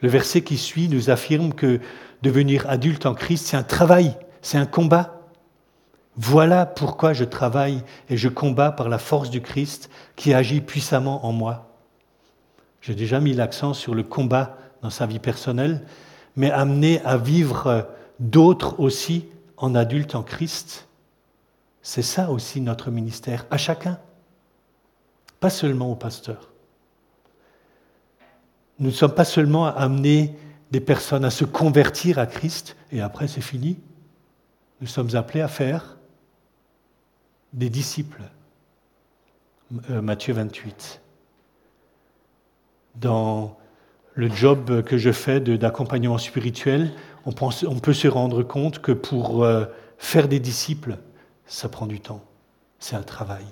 Le 0.00 0.08
verset 0.08 0.42
qui 0.42 0.58
suit 0.58 0.88
nous 0.88 1.08
affirme 1.10 1.54
que 1.54 1.80
devenir 2.22 2.68
adulte 2.68 3.06
en 3.06 3.14
Christ, 3.14 3.46
c'est 3.46 3.56
un 3.56 3.62
travail, 3.62 4.16
c'est 4.42 4.58
un 4.58 4.66
combat. 4.66 5.20
Voilà 6.16 6.66
pourquoi 6.66 7.12
je 7.12 7.24
travaille 7.24 7.82
et 8.08 8.16
je 8.16 8.28
combats 8.28 8.72
par 8.72 8.88
la 8.88 8.98
force 8.98 9.30
du 9.30 9.40
Christ 9.40 9.90
qui 10.16 10.34
agit 10.34 10.60
puissamment 10.60 11.26
en 11.26 11.32
moi. 11.32 11.70
J'ai 12.80 12.94
déjà 12.94 13.18
mis 13.18 13.32
l'accent 13.32 13.72
sur 13.72 13.94
le 13.94 14.02
combat 14.02 14.58
dans 14.82 14.90
sa 14.90 15.06
vie 15.06 15.18
personnelle, 15.18 15.86
mais 16.36 16.50
amené 16.50 17.00
à 17.02 17.16
vivre 17.16 17.88
d'autres 18.20 18.78
aussi 18.78 19.26
en 19.56 19.74
adulte 19.74 20.14
en 20.14 20.22
Christ. 20.22 20.86
C'est 21.86 22.02
ça 22.02 22.30
aussi 22.30 22.62
notre 22.62 22.90
ministère, 22.90 23.44
à 23.50 23.58
chacun, 23.58 23.98
pas 25.38 25.50
seulement 25.50 25.92
au 25.92 25.94
pasteur. 25.94 26.50
Nous 28.78 28.86
ne 28.86 28.94
sommes 28.94 29.14
pas 29.14 29.26
seulement 29.26 29.66
amenés 29.66 30.34
des 30.70 30.80
personnes 30.80 31.26
à 31.26 31.30
se 31.30 31.44
convertir 31.44 32.18
à 32.18 32.24
Christ 32.24 32.74
et 32.90 33.02
après 33.02 33.28
c'est 33.28 33.42
fini. 33.42 33.78
Nous 34.80 34.86
sommes 34.86 35.14
appelés 35.14 35.42
à 35.42 35.48
faire 35.48 35.98
des 37.52 37.68
disciples. 37.68 38.22
Euh, 39.90 40.00
Matthieu 40.00 40.32
28. 40.32 41.02
Dans 42.96 43.58
le 44.14 44.30
job 44.30 44.82
que 44.84 44.96
je 44.96 45.12
fais 45.12 45.38
d'accompagnement 45.38 46.16
spirituel, 46.16 46.92
on, 47.26 47.34
on, 47.66 47.78
peut 47.78 47.92
se 47.92 48.08
rendre 48.08 48.42
compte 48.42 48.78
que 48.78 48.92
pour 48.92 49.44
euh, 49.44 49.66
faire 49.98 50.28
des 50.28 50.40
disciples, 50.40 50.96
ça 51.46 51.68
prend 51.68 51.86
du 51.86 52.00
temps. 52.00 52.22
C'est 52.78 52.96
un 52.96 53.02
travail. 53.02 53.44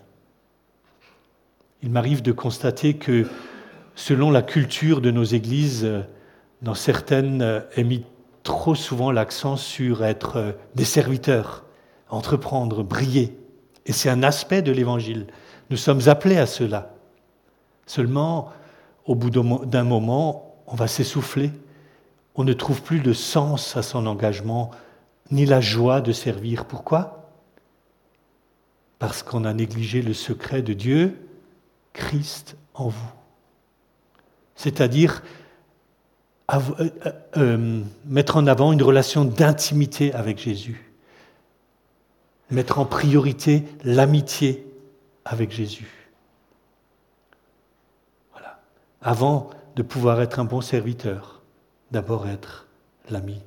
Il 1.82 1.90
m'arrive 1.90 2.22
de 2.22 2.32
constater 2.32 2.94
que 2.94 3.26
selon 3.94 4.30
la 4.30 4.42
culture 4.42 5.00
de 5.00 5.10
nos 5.10 5.24
églises, 5.24 5.88
dans 6.62 6.74
certaines, 6.74 7.62
est 7.76 7.84
mis 7.84 8.04
trop 8.42 8.74
souvent 8.74 9.10
l'accent 9.10 9.56
sur 9.56 10.04
être 10.04 10.36
euh, 10.36 10.52
des 10.74 10.84
serviteurs, 10.84 11.64
entreprendre, 12.08 12.82
briller. 12.82 13.36
Et 13.86 13.92
c'est 13.92 14.10
un 14.10 14.22
aspect 14.22 14.62
de 14.62 14.72
l'Évangile. 14.72 15.26
Nous 15.70 15.76
sommes 15.76 16.08
appelés 16.08 16.38
à 16.38 16.46
cela. 16.46 16.94
Seulement, 17.86 18.50
au 19.06 19.14
bout 19.14 19.30
d'un 19.30 19.84
moment, 19.84 20.56
on 20.66 20.74
va 20.74 20.86
s'essouffler. 20.86 21.50
On 22.34 22.44
ne 22.44 22.52
trouve 22.52 22.82
plus 22.82 23.00
de 23.00 23.12
sens 23.12 23.76
à 23.76 23.82
son 23.82 24.06
engagement, 24.06 24.70
ni 25.30 25.46
la 25.46 25.60
joie 25.60 26.00
de 26.00 26.12
servir. 26.12 26.64
Pourquoi? 26.64 27.21
Parce 29.02 29.24
qu'on 29.24 29.44
a 29.44 29.52
négligé 29.52 30.00
le 30.00 30.14
secret 30.14 30.62
de 30.62 30.74
Dieu, 30.74 31.18
Christ 31.92 32.56
en 32.72 32.86
vous. 32.86 33.12
C'est-à-dire 34.54 35.24
euh, 36.52 36.88
euh, 37.36 37.82
mettre 38.04 38.36
en 38.36 38.46
avant 38.46 38.70
une 38.70 38.82
relation 38.82 39.24
d'intimité 39.24 40.12
avec 40.12 40.38
Jésus 40.38 40.92
mettre 42.52 42.78
en 42.78 42.84
priorité 42.84 43.64
l'amitié 43.82 44.66
avec 45.24 45.50
Jésus. 45.50 46.10
Avant 49.00 49.50
de 49.74 49.82
pouvoir 49.82 50.20
être 50.20 50.38
un 50.38 50.44
bon 50.44 50.60
serviteur, 50.60 51.42
d'abord 51.90 52.28
être 52.28 52.68
l'ami. 53.10 53.42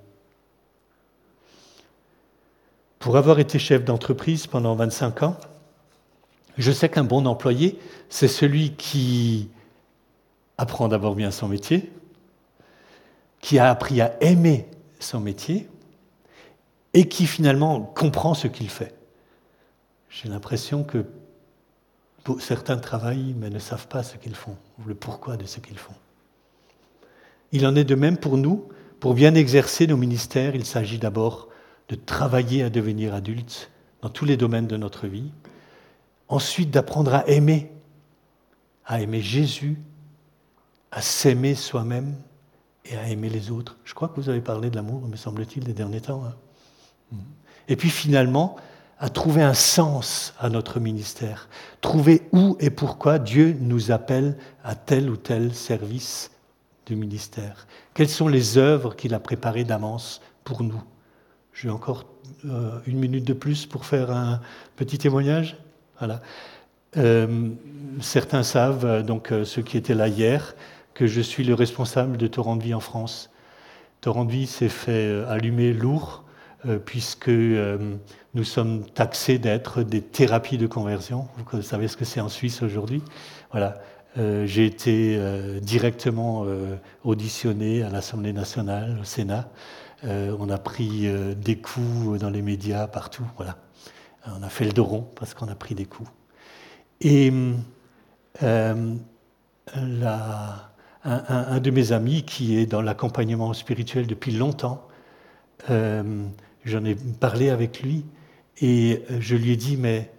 Pour 3.05 3.17
avoir 3.17 3.37
été 3.37 3.59
chef 3.59 3.85
d'entreprise 3.85 4.47
pendant 4.47 4.73
25 4.73 5.21
ans, 5.21 5.37
je 6.57 6.71
sais 6.71 6.89
qu'un 6.89 7.03
bon 7.03 7.27
employé, 7.27 7.77
c'est 8.09 8.27
celui 8.27 8.71
qui 8.71 9.47
apprend 10.57 10.87
d'abord 10.87 11.13
bien 11.13 11.29
son 11.29 11.47
métier, 11.47 11.91
qui 13.41 13.59
a 13.59 13.69
appris 13.69 14.01
à 14.01 14.15
aimer 14.21 14.67
son 14.99 15.19
métier, 15.19 15.69
et 16.95 17.07
qui 17.07 17.27
finalement 17.27 17.79
comprend 17.79 18.33
ce 18.33 18.47
qu'il 18.47 18.71
fait. 18.71 18.95
J'ai 20.09 20.27
l'impression 20.27 20.83
que 20.83 21.05
certains 22.39 22.77
travaillent 22.77 23.35
mais 23.37 23.51
ne 23.51 23.59
savent 23.59 23.87
pas 23.87 24.01
ce 24.01 24.17
qu'ils 24.17 24.33
font, 24.33 24.57
le 24.83 24.95
pourquoi 24.95 25.37
de 25.37 25.45
ce 25.45 25.59
qu'ils 25.59 25.77
font. 25.77 25.93
Il 27.51 27.67
en 27.67 27.75
est 27.75 27.83
de 27.83 27.93
même 27.93 28.17
pour 28.17 28.35
nous. 28.35 28.67
Pour 28.99 29.13
bien 29.13 29.35
exercer 29.35 29.85
nos 29.85 29.95
ministères, 29.95 30.55
il 30.55 30.65
s'agit 30.65 30.97
d'abord 30.97 31.49
de 31.89 31.95
travailler 31.95 32.63
à 32.63 32.69
devenir 32.69 33.13
adultes 33.13 33.69
dans 34.01 34.09
tous 34.09 34.25
les 34.25 34.37
domaines 34.37 34.67
de 34.67 34.77
notre 34.77 35.07
vie. 35.07 35.31
Ensuite, 36.27 36.71
d'apprendre 36.71 37.13
à 37.13 37.27
aimer, 37.27 37.71
à 38.85 39.01
aimer 39.01 39.21
Jésus, 39.21 39.77
à 40.91 41.01
s'aimer 41.01 41.55
soi-même 41.55 42.15
et 42.85 42.97
à 42.97 43.07
aimer 43.07 43.29
les 43.29 43.51
autres. 43.51 43.77
Je 43.83 43.93
crois 43.93 44.07
que 44.09 44.19
vous 44.19 44.29
avez 44.29 44.41
parlé 44.41 44.69
de 44.69 44.75
l'amour, 44.75 45.01
me 45.07 45.15
semble-t-il, 45.15 45.63
des 45.63 45.73
derniers 45.73 46.01
temps. 46.01 46.23
Hein. 46.25 47.17
Et 47.67 47.75
puis 47.75 47.89
finalement, 47.89 48.55
à 48.99 49.09
trouver 49.09 49.41
un 49.41 49.53
sens 49.53 50.33
à 50.39 50.49
notre 50.49 50.79
ministère, 50.79 51.49
trouver 51.81 52.21
où 52.31 52.55
et 52.59 52.69
pourquoi 52.69 53.19
Dieu 53.19 53.57
nous 53.59 53.91
appelle 53.91 54.37
à 54.63 54.75
tel 54.75 55.09
ou 55.09 55.17
tel 55.17 55.53
service 55.53 56.31
du 56.85 56.95
ministère. 56.95 57.67
Quelles 57.93 58.09
sont 58.09 58.27
les 58.27 58.57
œuvres 58.57 58.95
qu'il 58.95 59.13
a 59.13 59.19
préparées 59.19 59.63
d'avance 59.63 60.21
pour 60.43 60.63
nous? 60.63 60.81
J'ai 61.55 61.69
encore 61.69 62.03
euh, 62.43 62.79
une 62.85 62.99
minute 62.99 63.23
de 63.23 63.31
plus 63.31 63.65
pour 63.65 63.85
faire 63.85 64.11
un 64.11 64.41
petit 64.75 64.97
témoignage. 64.97 65.55
Voilà. 65.99 66.21
Euh, 66.97 67.49
certains 68.01 68.43
savent, 68.43 69.03
donc 69.03 69.31
euh, 69.31 69.45
ceux 69.45 69.61
qui 69.61 69.77
étaient 69.77 69.93
là 69.93 70.09
hier, 70.09 70.53
que 70.93 71.07
je 71.07 71.21
suis 71.21 71.45
le 71.45 71.53
responsable 71.53 72.17
de 72.17 72.27
Torrent 72.27 72.57
de 72.57 72.63
Vie 72.63 72.73
en 72.73 72.81
France. 72.81 73.29
Torrent 74.01 74.25
de 74.25 74.33
Vie 74.33 74.47
s'est 74.47 74.69
fait 74.69 75.23
allumer 75.27 75.73
lourd 75.73 76.23
puisque 76.85 77.29
nous 77.29 78.43
sommes 78.43 78.85
taxés 78.85 79.37
d'être 79.37 79.83
des 79.83 80.01
thérapies 80.01 80.57
de 80.57 80.65
conversion. 80.67 81.27
Vous 81.51 81.61
savez 81.61 81.87
ce 81.87 81.95
que 81.95 82.05
c'est 82.05 82.21
en 82.21 82.29
Suisse 82.29 82.63
aujourd'hui. 82.63 83.03
Voilà. 83.51 83.81
J'ai 84.15 84.65
été 84.65 85.19
directement 85.61 86.45
auditionné 87.03 87.83
à 87.83 87.89
l'Assemblée 87.89 88.33
nationale, 88.33 88.97
au 89.01 89.03
Sénat. 89.03 89.47
On 90.05 90.49
a 90.49 90.57
pris 90.57 91.07
des 91.35 91.57
coups 91.57 92.19
dans 92.19 92.29
les 92.29 92.41
médias, 92.41 92.87
partout. 92.87 93.25
Voilà. 93.37 93.57
On 94.27 94.43
a 94.43 94.49
fait 94.49 94.65
le 94.65 94.71
dos 94.71 94.83
rond 94.83 95.07
parce 95.15 95.33
qu'on 95.33 95.47
a 95.47 95.55
pris 95.55 95.75
des 95.75 95.85
coups. 95.85 96.09
Et 97.01 97.31
un, 98.41 98.97
de 101.03 101.71
mes 101.71 101.91
amis 101.91 102.23
qui 102.23 102.57
est 102.57 102.65
dans 102.65 102.81
l'accompagnement 102.81 103.53
spirituel 103.53 104.07
depuis 104.07 104.31
longtemps, 104.31 104.87
J'en 106.65 106.83
ai 106.83 106.95
parlé 106.95 107.51
avec 107.51 107.81
lui 107.83 108.05
et 108.57 109.03
euh, 109.11 109.17
je 109.21 109.35
lui 109.35 109.51
ai 109.51 109.55
dit, 109.55 109.77
mais 109.77 110.11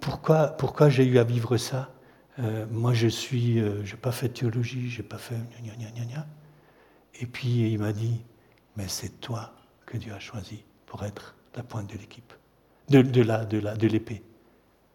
pourquoi, 0.00 0.48
pourquoi 0.48 0.88
j'ai 0.88 1.04
eu 1.04 1.18
à 1.18 1.24
vivre 1.24 1.56
ça? 1.56 1.92
Euh, 2.38 2.66
Moi, 2.70 2.94
je 2.94 3.08
suis, 3.08 3.58
euh, 3.58 3.84
j'ai 3.84 3.96
pas 3.96 4.12
fait 4.12 4.28
de 4.28 4.34
théologie, 4.34 4.88
j'ai 4.88 5.02
pas 5.02 5.18
fait. 5.18 5.34
Et 7.20 7.26
puis 7.26 7.72
il 7.72 7.78
m'a 7.80 7.92
dit, 7.92 8.22
mais 8.76 8.88
c'est 8.88 9.20
toi 9.20 9.52
que 9.86 9.96
Dieu 9.96 10.12
a 10.12 10.18
choisi 10.18 10.64
pour 10.86 11.04
être 11.04 11.34
la 11.54 11.62
pointe 11.62 11.90
de 11.90 11.98
l'équipe, 11.98 12.32
de, 12.88 13.02
de, 13.02 13.22
de, 13.22 13.58
la, 13.58 13.76
de 13.76 13.86
l'épée. 13.86 14.22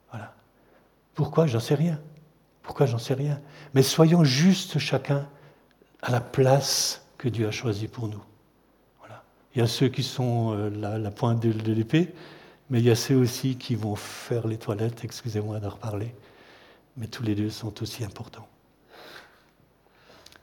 Voilà. 0.10 0.34
Pourquoi? 1.14 1.48
J'en 1.48 1.60
sais 1.60 1.76
rien. 1.76 2.00
Pourquoi 2.64 2.86
J'en 2.86 2.98
sais 2.98 3.14
rien? 3.14 3.40
Mais 3.74 3.82
soyons 3.82 4.24
juste 4.24 4.78
chacun 4.78 5.28
à 6.02 6.12
la 6.12 6.22
place 6.22 7.06
que 7.18 7.30
Dieu 7.30 7.48
a 7.48 7.52
choisie 7.52 7.88
pour 7.88 8.08
nous. 8.08 8.22
Il 9.56 9.60
y 9.62 9.64
a 9.64 9.68
ceux 9.68 9.88
qui 9.88 10.04
sont 10.04 10.54
euh, 10.54 10.70
la, 10.70 11.10
pointe 11.10 11.42
de, 11.42 11.72
l'épée, 11.72 12.14
mais 12.70 12.80
il 12.80 12.86
y 12.86 12.92
a 12.92 12.96
ceux 12.96 13.16
aussi 13.16 13.56
qui 13.56 13.74
vont 13.74 13.96
faire 13.96 14.46
les 14.48 14.58
toilettes, 14.58 15.04
excusez-moi 15.04 15.60
d'en 15.60 15.70
reparler. 15.70 16.14
Mais 16.96 17.08
tous 17.08 17.24
les 17.24 17.34
deux 17.34 17.50
sont 17.50 17.82
aussi 17.82 18.04
importants. 18.04 18.48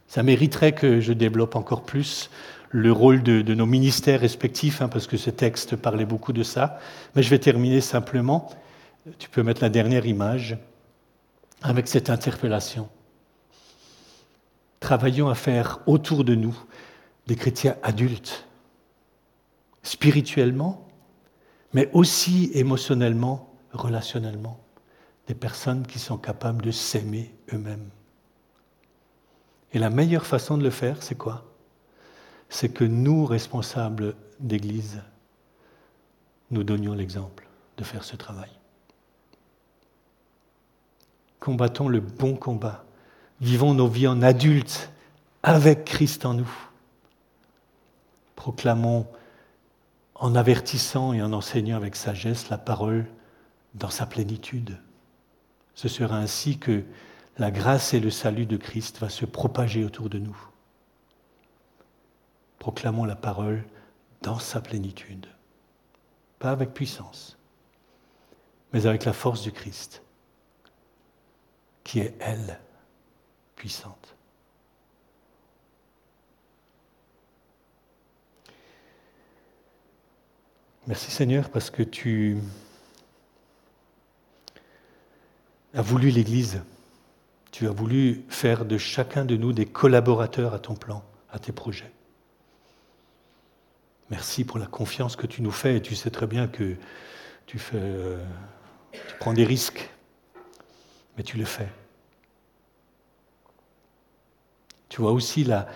Ça 0.09 0.25
mériterait 0.25 0.73
que 0.73 1.01
je 1.01 1.12
développe 1.12 1.55
encore 1.55 1.85
plus 1.85 2.29
le 2.74 2.90
rôle 2.90 3.22
de, 3.22 3.54
nos 3.54 3.66
ministères 3.66 4.18
respectifs, 4.18 4.82
hein, 4.82 4.88
parce 4.88 5.06
que 5.06 5.16
ce 5.16 5.30
texte 5.30 5.76
parlait 5.76 6.04
beaucoup 6.04 6.32
de 6.32 6.42
ça. 6.42 6.80
Mais 7.14 7.22
je 7.22 7.30
vais 7.30 7.38
terminer 7.38 7.80
simplement. 7.80 8.50
Tu 9.20 9.28
peux 9.30 9.44
mettre 9.44 9.62
la 9.62 9.68
dernière 9.68 10.06
image 10.06 10.58
avec 11.62 11.87
cette 11.87 12.10
interpellation. 12.10 12.88
Travaillons 14.80 15.28
à 15.28 15.37
faire 15.37 15.82
autour 15.87 16.24
de 16.24 16.34
nous 16.34 16.58
des 17.28 17.37
chrétiens 17.37 17.76
adultes 17.84 18.48
spirituellement, 19.84 20.88
mais 21.74 21.88
aussi 21.92 22.50
émotionnellement, 22.54 23.54
relationnellement. 23.72 24.58
Des 25.28 25.34
personnes 25.34 25.87
qui 25.87 26.00
sont 26.00 26.18
capables 26.18 26.62
de 26.62 26.72
s'aimer 26.72 27.32
eux-mêmes. 27.52 27.88
Et 29.72 29.78
la 29.78 29.90
meilleure 29.90 30.26
façon 30.26 30.58
de 30.58 30.64
le 30.64 30.70
faire, 30.70 31.04
c'est 31.04 31.14
quoi? 31.14 31.54
C'est 32.48 32.68
que 32.68 32.85
nous, 32.85 33.26
responsables 33.26 34.14
d'Église, 34.40 35.02
nous 36.50 36.62
donnions 36.62 36.94
l'exemple 36.94 37.46
de 37.76 37.85
faire 37.85 38.04
ce 38.04 38.16
travail. 38.16 38.50
Combattons 41.40 41.88
le 41.88 42.00
bon 42.00 42.37
combat. 42.37 42.85
Vivons 43.40 43.74
nos 43.74 43.88
vies 43.88 44.07
en 44.07 44.22
adultes 44.22 44.90
avec 45.42 45.85
Christ 45.85 46.24
en 46.24 46.35
nous. 46.35 46.50
Proclamons 48.37 49.07
en 50.14 50.35
avertissant 50.35 51.12
et 51.12 51.22
en 51.22 51.33
enseignant 51.33 51.76
avec 51.76 51.96
sagesse 51.96 52.48
la 52.48 52.59
parole 52.59 53.07
dans 53.74 53.90
sa 53.90 54.07
plénitude. 54.07 54.78
Ce 55.74 55.88
sera 55.88 56.16
ainsi 56.16 56.59
que 56.59 56.85
la 57.37 57.50
grâce 57.50 57.94
et 57.94 58.00
le 58.00 58.11
salut 58.11 58.46
de 58.46 58.57
Christ 58.57 59.00
va 59.00 59.09
se 59.09 59.26
propager 59.26 59.85
autour 59.85 60.09
de 60.09 60.18
nous. 60.18 60.37
Proclamons 62.64 63.05
la 63.05 63.14
parole 63.14 63.62
dans 64.22 64.38
sa 64.38 64.59
plénitude. 64.59 65.27
Pas 66.38 66.50
avec 66.50 66.72
puissance, 66.72 67.37
mais 68.72 68.87
avec 68.87 69.05
la 69.05 69.12
force 69.12 69.42
du 69.42 69.53
Christ, 69.53 70.03
qui 71.85 71.98
est, 71.98 72.16
elle, 72.20 72.59
puissante. 73.55 74.16
Merci 80.87 81.11
Seigneur 81.11 81.50
parce 81.50 81.68
que 81.68 81.83
tu 81.83 82.38
as 85.74 85.83
voulu 85.83 86.09
l'Église. 86.09 86.62
Tu 87.53 87.68
as 87.68 87.72
voulu 87.72 88.24
faire 88.31 88.64
de 88.64 88.79
chacun 88.79 89.27
de 89.27 89.37
nous 89.37 89.53
des 89.53 89.66
collaborateurs 89.66 90.55
à 90.55 90.59
ton 90.59 90.74
plan, 90.74 91.05
à 91.31 91.38
tes 91.38 91.53
projets. 91.53 91.92
Merci 94.11 94.45
pour 94.45 94.59
la 94.59 94.67
confiance 94.67 95.17
que 95.17 95.27
tu 95.27 95.40
nous 95.40 95.51
fais 95.51 95.77
et 95.77 95.83
tu 95.83 95.95
sais 95.95 96.11
très 96.11 96.27
bien 96.27 96.47
que 96.47 96.77
euh, 97.75 98.25
tu 98.93 99.14
prends 99.19 99.33
des 99.33 99.45
risques, 99.45 99.90
mais 101.17 101.23
tu 101.23 101.38
le 101.38 101.45
fais. 101.45 101.69
Tu 104.88 105.01
vois 105.01 105.12
aussi 105.12 105.45
la, 105.45 105.67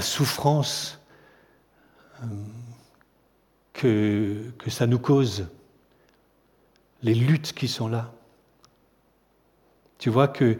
souffrance 0.00 1.00
euh, 2.22 2.26
que, 3.72 4.52
ça 4.68 4.86
nous 4.86 4.98
cause, 4.98 5.48
les 7.02 7.14
luttes 7.14 7.54
qui 7.54 7.68
sont 7.68 7.88
là. 7.88 8.12
Tu 9.98 10.10
vois 10.10 10.28
que 10.28 10.58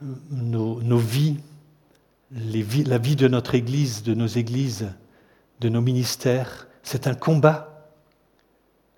nos, 0.00 0.80
nos 0.80 0.98
vies, 0.98 1.38
la 2.32 2.98
vie 2.98 3.16
de 3.16 3.28
notre 3.28 3.54
Église, 3.54 4.02
de 4.02 4.14
nos 4.14 4.26
églises, 4.26 4.88
de 5.62 5.68
nos 5.68 5.80
ministères, 5.80 6.66
c'est 6.82 7.06
un 7.06 7.14
combat, 7.14 7.88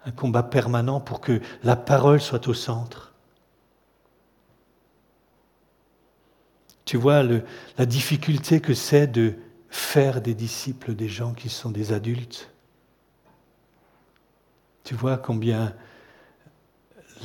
un 0.06 0.10
combat 0.10 0.42
permanent 0.42 0.98
pour 0.98 1.20
que 1.20 1.40
la 1.62 1.76
parole 1.76 2.20
soit 2.20 2.48
au 2.48 2.54
centre. 2.54 3.12
Tu 6.86 6.96
vois 6.96 7.22
la 7.22 7.86
difficulté 7.86 8.60
que 8.60 8.72
c'est 8.72 9.06
de 9.06 9.34
faire 9.68 10.22
des 10.22 10.34
disciples 10.34 10.94
des 10.94 11.08
gens 11.08 11.34
qui 11.34 11.50
sont 11.50 11.70
des 11.70 11.92
adultes. 11.92 12.50
Tu 14.84 14.94
vois 14.94 15.18
combien 15.18 15.74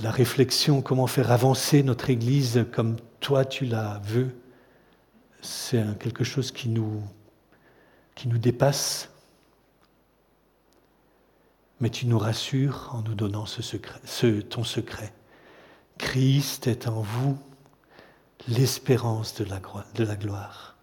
la 0.01 0.11
réflexion, 0.11 0.81
comment 0.81 1.07
faire 1.07 1.31
avancer 1.31 1.83
notre 1.83 2.09
Église 2.09 2.65
comme 2.73 2.97
toi 3.21 3.45
tu 3.45 3.65
la 3.65 4.01
veux, 4.03 4.35
c'est 5.41 5.83
quelque 5.99 6.23
chose 6.23 6.51
qui 6.51 6.69
nous, 6.69 7.01
qui 8.15 8.27
nous 8.27 8.37
dépasse. 8.37 9.09
Mais 11.79 11.89
tu 11.89 12.07
nous 12.07 12.19
rassures 12.19 12.89
en 12.93 13.01
nous 13.01 13.15
donnant 13.15 13.45
ce 13.45 13.61
secret, 13.61 13.99
ce, 14.03 14.41
ton 14.41 14.63
secret. 14.63 15.13
Christ 15.97 16.67
est 16.67 16.87
en 16.87 17.01
vous 17.01 17.37
l'espérance 18.47 19.35
de 19.35 19.45
la, 19.45 19.61
de 19.95 20.03
la 20.03 20.15
gloire. 20.15 20.77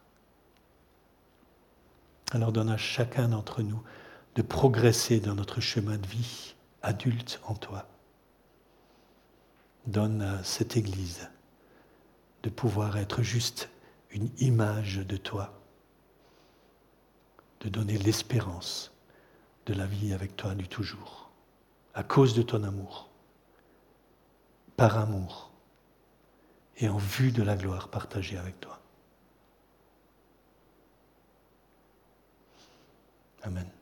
Alors 2.33 2.53
donne 2.53 2.71
à 2.71 2.77
chacun 2.77 3.29
d'entre 3.29 3.63
nous 3.63 3.83
de 4.35 4.43
progresser 4.43 5.21
dans 5.21 5.35
notre 5.35 5.61
chemin 5.61 5.97
de 5.99 6.07
vie 6.07 6.55
adulte 6.83 7.41
en 7.45 7.55
toi. 7.55 7.89
Donne 9.87 10.23
à 10.23 10.43
cette 10.45 10.77
Église 10.77 11.29
de 12.43 12.51
pouvoir 12.51 12.97
être 12.97 13.23
juste 13.23 13.69
une 14.11 14.31
image 14.39 14.99
de 14.99 15.17
toi, 15.17 15.61
de 17.61 17.69
donner 17.69 17.99
l'espérance 17.99 18.96
de 19.67 19.75
la 19.75 19.87
vie 19.87 20.13
avec 20.13 20.37
toi 20.37 20.55
du 20.55 20.69
toujours, 20.69 21.31
à 21.95 22.03
cause 22.03 22.35
de 22.35 22.43
ton 22.43 22.63
amour, 22.63 23.09
par 24.77 24.97
amour 24.99 25.51
et 26.79 26.89
en 26.89 26.99
vue 26.99 27.33
de 27.33 27.43
la 27.43 27.57
gloire 27.57 27.89
partagée 27.89 28.39
avec 28.39 28.61
toi. 28.61 28.81
Amen. 33.43 33.76